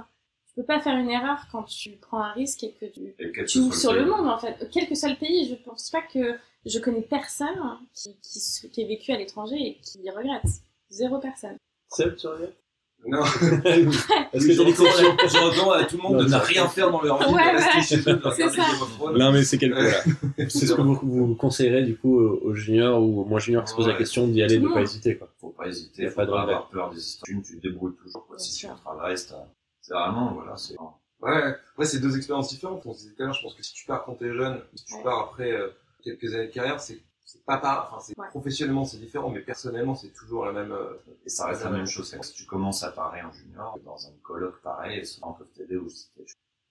[0.47, 3.31] Tu peux pas faire une erreur quand tu prends un risque et que tu, Et
[3.31, 4.69] que tu ouvres sur le monde en fait.
[4.71, 8.81] Quel que soit le pays, je pense pas que je connais personne qui, qui, qui
[8.81, 10.61] ait vécu à l'étranger et qui regrette.
[10.89, 11.57] Zéro personne.
[11.89, 12.62] Seb, tu regrettes
[13.05, 13.23] Non.
[14.33, 16.39] Est-ce que t'as des questions Je recommande à tout le monde de Non, ne ça-
[16.39, 17.83] rien faire dans leur vie, Ouais, de rester ouais.
[17.83, 18.63] chez eux, de C'est regarder ça.
[18.71, 19.17] Game of Thrones.
[19.17, 20.47] Non, mais c'est quelque là.
[20.49, 23.71] C'est ce que vous, vous conseillerez du coup aux juniors ou aux moins juniors qui
[23.71, 23.99] se posent la Ouais.
[23.99, 25.27] question d'y aller, de le pas hésiter quoi.
[25.41, 27.25] Faut pas Y hésiter, a faut pas pas, de avoir peur des histoires.
[27.25, 28.39] Tu, tu te débrouilles toujours, quoi.
[28.39, 29.33] Si tu travailles, c'est
[29.81, 30.75] c'est vraiment, voilà, c'est.
[31.21, 32.83] Ouais, ouais c'est deux expériences différentes.
[32.85, 34.59] On se disait tout à l'heure, je pense que si tu pars quand t'es jeune,
[34.75, 35.03] si tu Ouais.
[35.03, 35.67] pars après euh,
[36.03, 36.99] quelques années de carrière, c'est
[37.33, 37.87] c'est pas pareil.
[37.87, 38.27] Enfin, c'est Ouais.
[38.29, 40.71] professionnellement c'est différent, mais personnellement c'est toujours la même.
[40.71, 40.93] euh,
[41.25, 42.15] Et ça reste la même chose.
[42.21, 46.09] Si tu commences à parler en junior, dans un colloque pareil, souvent peuvent t'aider aussi.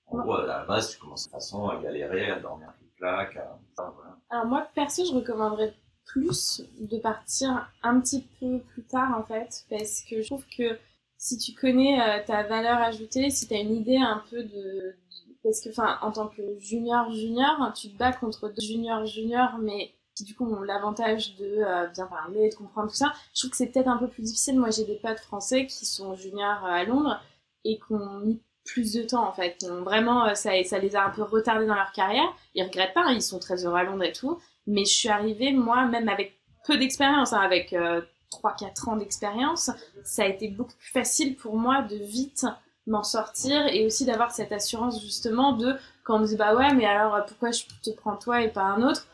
[0.06, 0.22] En Ouais.
[0.22, 3.36] gros, à la base, tu commences de toute façon à galérer, à dormir à claque,
[3.36, 3.58] à...
[3.76, 4.16] enfin, voilà.
[4.30, 9.64] Alors moi, perso, je recommanderais plus de partir un petit peu plus tard en fait,
[9.70, 10.78] parce que je trouve que
[11.16, 14.48] si tu connais euh, ta valeur ajoutée, si tu as une idée un peu de...
[14.48, 14.96] de-
[15.44, 19.58] Parce que, enfin, en tant que junior junior, tu te bats contre deux juniors juniors,
[19.58, 19.92] mais
[20.24, 23.12] du coup ont l'avantage de euh, bien parler, de comprendre tout ça.
[23.34, 24.58] Je trouve que c'est peut-être un peu plus difficile.
[24.58, 27.20] Moi, j'ai des potes français qui sont juniors euh, à Londres
[27.64, 29.64] et qui ont mis plus de temps en fait.
[29.64, 32.28] Vraiment, euh, ça, les a un peu retardés dans leur carrière.
[32.54, 34.38] Ils regrettent pas, hein, ils sont très heureux à Londres et tout.
[34.66, 38.00] Mais je suis arrivée, moi, même avec peu d'expérience, hein, avec euh,
[38.30, 39.70] 3-4 ans d'expérience,
[40.04, 42.46] ça a été beaucoup plus facile pour moi de vite
[42.86, 46.74] m'en sortir et aussi d'avoir cette assurance justement de quand on me dit bah ouais
[46.74, 49.06] mais alors pourquoi je te prends toi et pas un autre?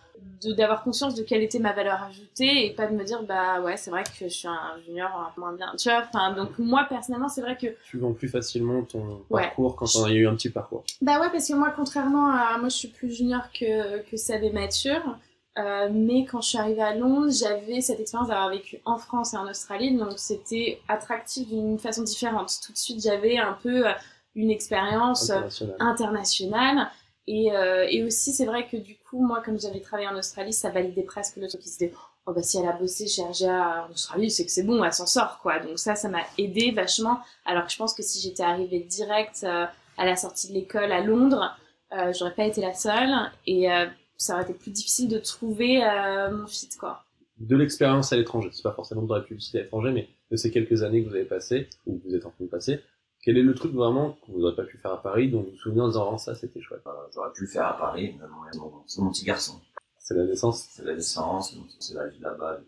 [0.56, 3.76] D'avoir conscience de quelle était ma valeur ajoutée et pas de me dire bah ouais
[3.76, 6.86] c'est vrai que je suis un junior un moins bien tu vois enfin donc moi
[6.88, 9.42] personnellement c'est vrai que Tu vends plus facilement ton Ouais.
[9.42, 10.84] parcours quand on a eu un petit parcours.
[11.02, 12.56] bah ouais, parce que moi, contrairement à.
[12.58, 15.18] Moi, je suis plus junior que, que Seb et Mature.
[15.58, 19.34] Euh, mais quand je suis arrivée à Londres, j'avais cette expérience d'avoir vécu en France
[19.34, 19.96] et en Australie.
[19.96, 22.52] Donc, c'était attractif d'une façon différente.
[22.64, 23.92] Tout de suite, j'avais un peu euh,
[24.36, 25.76] une expérience International.
[25.80, 26.88] internationale.
[27.26, 30.70] Et, euh, et aussi, c'est vrai que du moi, comme j'avais travaillé en Australie, ça
[30.70, 31.92] validait presque le truc qui se disait
[32.26, 34.92] Oh, bah, si elle a bossé chez RGA en Australie, c'est que c'est bon, elle
[34.92, 35.60] s'en sort, quoi.
[35.60, 37.20] Donc, ça, ça m'a aidé vachement.
[37.46, 39.64] Alors que je pense que si j'étais arrivée direct euh,
[39.96, 41.56] à la sortie de l'école à Londres,
[41.92, 43.14] euh, j'aurais pas été la seule.
[43.46, 43.86] Et euh,
[44.16, 47.04] ça aurait été plus difficile de trouver euh, mon fit, quoi.
[47.38, 50.50] De l'expérience à l'étranger, c'est pas forcément de la publicité à l'étranger, mais de ces
[50.50, 52.80] quelques années que vous avez passées, ou que vous êtes en train de passer,
[53.22, 55.50] quel est le truc vraiment que vous n'aurez pas pu faire à Paris, dont vous
[55.50, 56.82] vous souvenez en disant, oh, ça c'était chouette.
[56.86, 58.26] Euh, J'aurais pu le faire à Paris, mais
[58.58, 59.60] mon- c'est mon petit garçon.
[59.98, 60.66] C'est la naissance?
[60.70, 62.60] C'est la naissance, donc c'est la vie là-bas.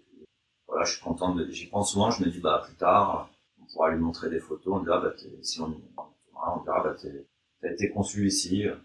[0.66, 3.30] Voilà, je suis content de, j'y pense souvent, je me dis, bah, plus tard,
[3.60, 6.82] on pourra lui montrer des photos, on dira, bah, t'es- si on, voilà, on dira,
[6.84, 7.26] bah, t'es-
[7.60, 8.76] t'as été conçu ici, euh,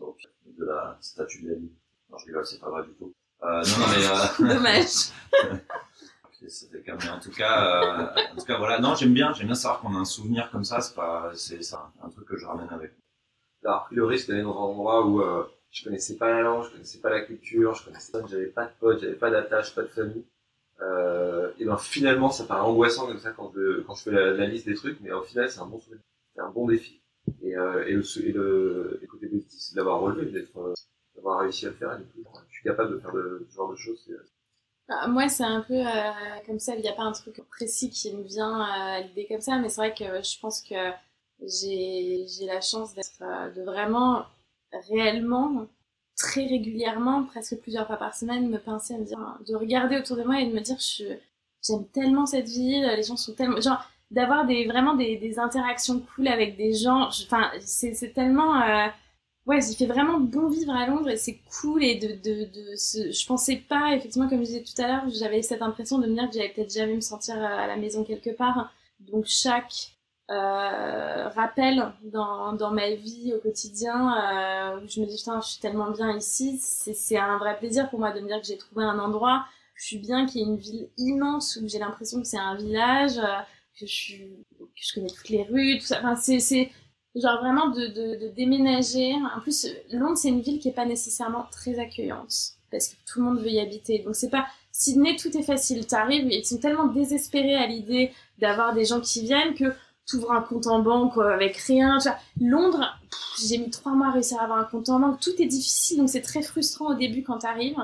[0.00, 0.28] au pied
[0.58, 1.70] de la statue de la vie.
[2.10, 3.12] Non, je rigole, c'est pas vrai du tout.
[3.42, 5.10] Euh, non, non, mais, euh, Dommage.
[6.48, 8.78] C'était en tout cas, euh, en tout cas, voilà.
[8.78, 10.80] Non, j'aime bien, j'aime bien savoir qu'on a un souvenir comme ça.
[10.80, 11.60] C'est pas, c'est
[12.02, 12.92] un, truc que je ramène avec.
[13.62, 16.64] d'avoir pris le risque d'aller dans un endroit où euh, je connaissais pas la langue,
[16.64, 19.74] je connaissais pas la culture, je connaissais pas, j'avais pas de potes, j'avais pas d'attache,
[19.74, 20.24] pas de famille.
[20.80, 24.46] Euh, et ben finalement, ça paraît angoissant comme ça quand je, quand je fais la,
[24.46, 26.02] liste des trucs, mais au final, c'est un bon souvenir,
[26.34, 27.00] c'est un bon défi.
[27.42, 30.74] Et, euh, et, le, le, côté positif, c'est de l'avoir relevé, d'être, euh,
[31.14, 31.92] d'avoir réussi à le faire.
[31.94, 34.08] Et du coup, je suis capable de faire de, ce genre de choses.
[34.88, 36.10] C'est- Ah, Moi, c'est un peu euh,
[36.46, 36.74] comme ça.
[36.74, 39.58] Il n'y a pas un truc précis qui me vient euh, à l'idée comme ça,
[39.58, 40.74] mais c'est vrai que je pense que
[41.42, 44.24] j'ai la chance d'être euh, de vraiment
[44.90, 45.66] réellement
[46.16, 50.16] très régulièrement, presque plusieurs fois par semaine, me pincer à me dire, de regarder autour
[50.16, 50.78] de moi et de me dire,
[51.66, 56.00] j'aime tellement cette ville, les gens sont tellement genre d'avoir des vraiment des, des interactions
[56.14, 57.08] cool avec des gens.
[57.08, 58.86] Enfin, c'est c'est tellement euh,
[59.46, 62.76] ouais, il fait vraiment bon vivre à Londres et c'est cool et de, de, de
[62.76, 66.06] ce- je pensais pas, effectivement, comme je disais tout à l'heure, j'avais cette impression de
[66.08, 68.72] me dire que j'allais peut-être jamais me sentir à la maison quelque part.
[69.00, 69.92] Donc chaque
[70.30, 75.46] euh, rappel dans, dans ma vie au quotidien euh, où je me dis putain je
[75.50, 78.56] suis tellement bien ici, c'est un vrai plaisir pour moi de me dire que j'ai
[78.58, 82.20] trouvé un endroit où je suis bien, qui est une ville immense où j'ai l'impression
[82.20, 83.38] que c'est un village, euh,
[83.78, 85.98] que je suis, que je connais toutes les rues, tout ça.
[86.00, 86.70] Enfin c'est
[87.16, 89.14] genre vraiment de, de, de déménager.
[89.36, 93.20] En plus, Londres, c'est une ville qui est pas nécessairement très accueillante parce que tout
[93.20, 94.00] le monde veut y habiter.
[94.00, 95.86] Donc c'est pas Sydney, tout est facile.
[95.86, 99.72] T'arrives, ils sont tellement désespérés à l'idée d'avoir des gens qui viennent que
[100.06, 101.98] t'ouvres un compte en banque euh, avec rien.
[101.98, 102.18] Tu vois.
[102.40, 102.84] Londres,
[103.42, 105.20] j'ai mis trois mois à réussir à avoir un compte en banque.
[105.20, 107.76] Tout est difficile, donc c'est très frustrant au début quand t'arrives.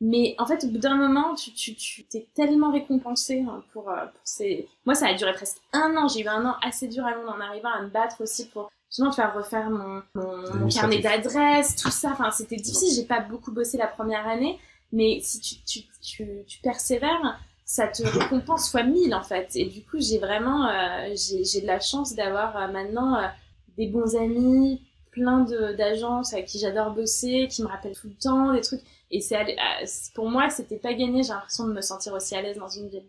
[0.00, 3.90] Mais en fait, au bout d'un moment, tu, tu, tu t'es tellement récompensé hein, pour,
[3.90, 4.66] euh, pour ces...
[4.86, 6.08] Moi, ça a duré presque un an.
[6.08, 8.70] J'ai eu un an assez dur à Londres en arrivant à me battre aussi pour
[8.88, 12.10] justement faire refaire mon, mon, mon carnet d'adresses, tout ça.
[12.12, 12.94] Enfin, c'était difficile.
[12.94, 14.58] J'ai pas beaucoup bossé la première année.
[14.92, 17.38] Mais si tu, tu, tu, tu persévères,
[17.70, 19.50] ça te récompense fois mille en fait.
[19.54, 23.28] Et du coup, j'ai vraiment, euh, j'ai j'ai de la chance d'avoir euh, maintenant euh,
[23.76, 28.14] des bons amis, plein de- d'agences avec qui j'adore bosser, qui me rappellent tout le
[28.14, 28.82] temps des trucs.
[29.10, 29.46] Et c'est euh,
[29.86, 31.22] c'est- pour moi, c'était pas gagné.
[31.22, 33.02] J'ai l'impression de me sentir aussi à l'aise dans une ville.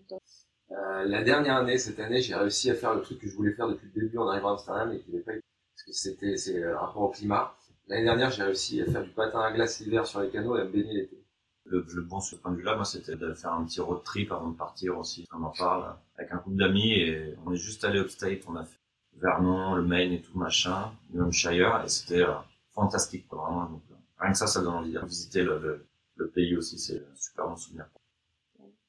[0.72, 3.54] Euh, la dernière année, cette année, j'ai réussi à faire le truc que je voulais
[3.54, 6.38] faire depuis le début en arrivant à Amsterdam et qui n'avait pas parce que c'était,
[6.38, 7.54] c'est un rapport au climat.
[7.88, 10.62] L'année dernière, j'ai réussi à faire du patin à glace l'hiver sur les canaux et
[10.62, 11.18] à me baigner l'été.
[11.66, 14.02] Le, le bon sur ce point de vue-là, moi, c'était de faire un petit road
[14.04, 17.52] trip avant de partir aussi, comme on en parle, avec un couple d'amis et on
[17.54, 18.78] est juste allé upstate, on a fait
[19.22, 22.34] Vernon, le Maine et tout machin, New Hampshire et c'était euh,
[22.74, 23.66] fantastique, quoi, vraiment.
[23.66, 26.78] Donc, euh, rien que ça, ça donne envie de visiter le, le, le pays aussi,
[26.80, 27.86] c'est un super bon souvenir.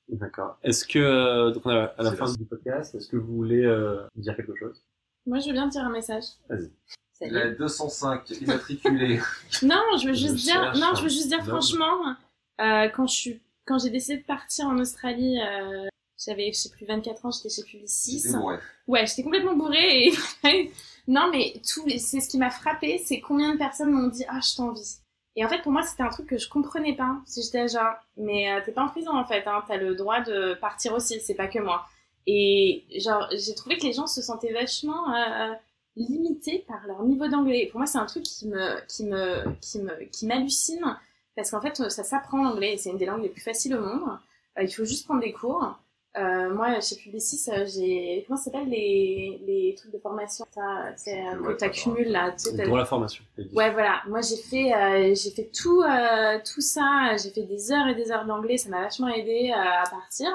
[0.09, 0.59] D'accord.
[0.63, 2.33] Est-ce que, euh, donc on est à la fin là.
[2.37, 4.85] du podcast, est-ce que vous voulez euh, dire quelque chose?
[5.27, 6.25] Moi, je veux bien te dire un message.
[6.49, 6.71] Vas-y.
[7.13, 7.33] Salut.
[7.33, 9.21] La 205 immatriculée.
[9.63, 12.17] Non, je veux juste Je dire, cherche non, je veux juste dire franchement,
[12.61, 15.87] euh, quand je suis, quand j'ai décidé de partir en Australie, euh,
[16.25, 18.21] j'avais, je sais plus, 24 ans, j'étais chez Publicis.
[18.21, 18.59] C'était bon, ouais.
[18.87, 20.73] Ouais, j'étais complètement bourrée et
[21.09, 24.41] non, mais tout, c'est ce qui m'a frappé, c'est combien de personnes m'ont dit ah
[24.41, 24.99] je t'envie.
[25.35, 27.17] Et en fait, pour moi, c'était un truc que je comprenais pas.
[27.25, 30.21] Si j'étais genre, mais euh, t'es pas en prison en fait, hein, t'as le droit
[30.21, 31.87] de partir aussi, c'est pas que moi.
[32.27, 35.53] Et genre, j'ai trouvé que les gens se sentaient vachement euh,
[35.97, 37.69] limités par leur niveau d'anglais.
[37.71, 40.97] Pour moi, c'est un truc qui me, qui me, qui me, qui m'hallucine
[41.35, 43.81] parce qu'en fait, ça s'apprend l'anglais et c'est une des langues les plus faciles au
[43.81, 44.19] monde.
[44.59, 45.79] Euh, il faut juste prendre des cours.
[46.19, 50.95] Euh, moi, chez Publicis, euh, j'ai comment ça s'appelle les, les trucs de formation t'as-
[50.97, 51.37] c'est, euh,
[51.71, 52.33] que là.
[52.33, 53.25] Tu sais, la formation.
[53.55, 54.03] Ouais, voilà.
[54.09, 57.17] Moi, j'ai fait, euh, j'ai fait tout, euh, tout ça.
[57.17, 58.59] J'ai fait des heures et des heures d'anglais.
[58.59, 60.29] Ça m'a vachement aidé euh, à partir.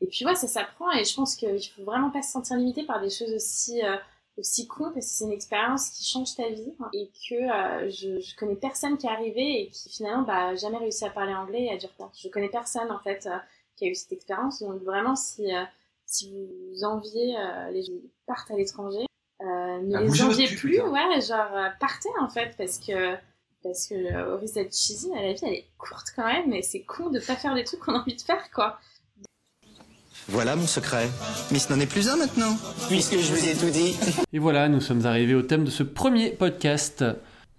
[0.00, 0.92] Et puis, ouais, ça s'apprend.
[0.92, 3.96] Et je pense qu'il faut vraiment pas se sentir limité par des choses aussi, euh,
[4.38, 6.74] aussi cons parce que c'est une expérience qui change ta vie.
[6.92, 10.76] Et que euh, je, je connais personne qui est arrivé et qui finalement, bah, jamais
[10.76, 12.12] réussi à parler anglais et à retard.
[12.16, 13.36] Je connais personne, en fait, euh,
[13.76, 14.60] qui a eu cette expérience.
[14.60, 15.62] Donc, vraiment, si, euh,
[16.06, 19.06] si vous enviez euh, les gens qui partent à l'étranger,
[19.40, 19.44] euh,
[19.82, 20.88] ne Ah, les enviez cul, plus, putain.
[20.90, 23.14] ouais, genre partez en fait, parce que
[23.62, 26.82] parce que au risque d'être cheesy, la vie elle est courte quand même, et c'est
[26.82, 28.78] con de pas faire des trucs qu'on a envie de faire quoi.
[30.28, 31.08] Voilà mon secret.
[31.50, 32.56] Mais ce n'en est plus un maintenant.
[32.88, 33.94] Puisque je vous ai tout dit.
[34.32, 37.04] Et voilà, nous sommes arrivés au thème de ce premier podcast.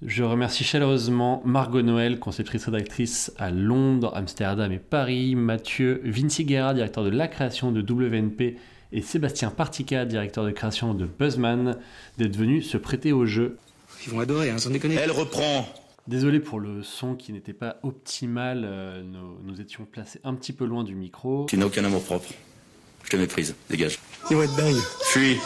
[0.01, 6.73] Je remercie chaleureusement Margot Noël, conceptrice rédactrice à Londres, Amsterdam et Paris, Mathieu Vinci Guerra,
[6.73, 8.57] directeur de la création de WNP,
[8.91, 11.77] et Sébastien Partica, directeur de création de Buzzman,
[12.17, 13.57] d'être venus se prêter au jeu.
[14.05, 14.95] Ils vont adorer, hein, sans déconner.
[14.95, 15.67] Elle reprend.
[16.07, 20.53] Désolé pour le son qui n'était pas optimal, euh, nous, nous étions placés un petit
[20.53, 21.45] peu loin du micro.
[21.49, 22.27] Tu n'as aucun amour propre.
[23.05, 23.55] Je te méprise.
[23.69, 23.97] Dégage.
[24.29, 24.75] Ils vont être dingues.
[25.03, 25.37] Fuis.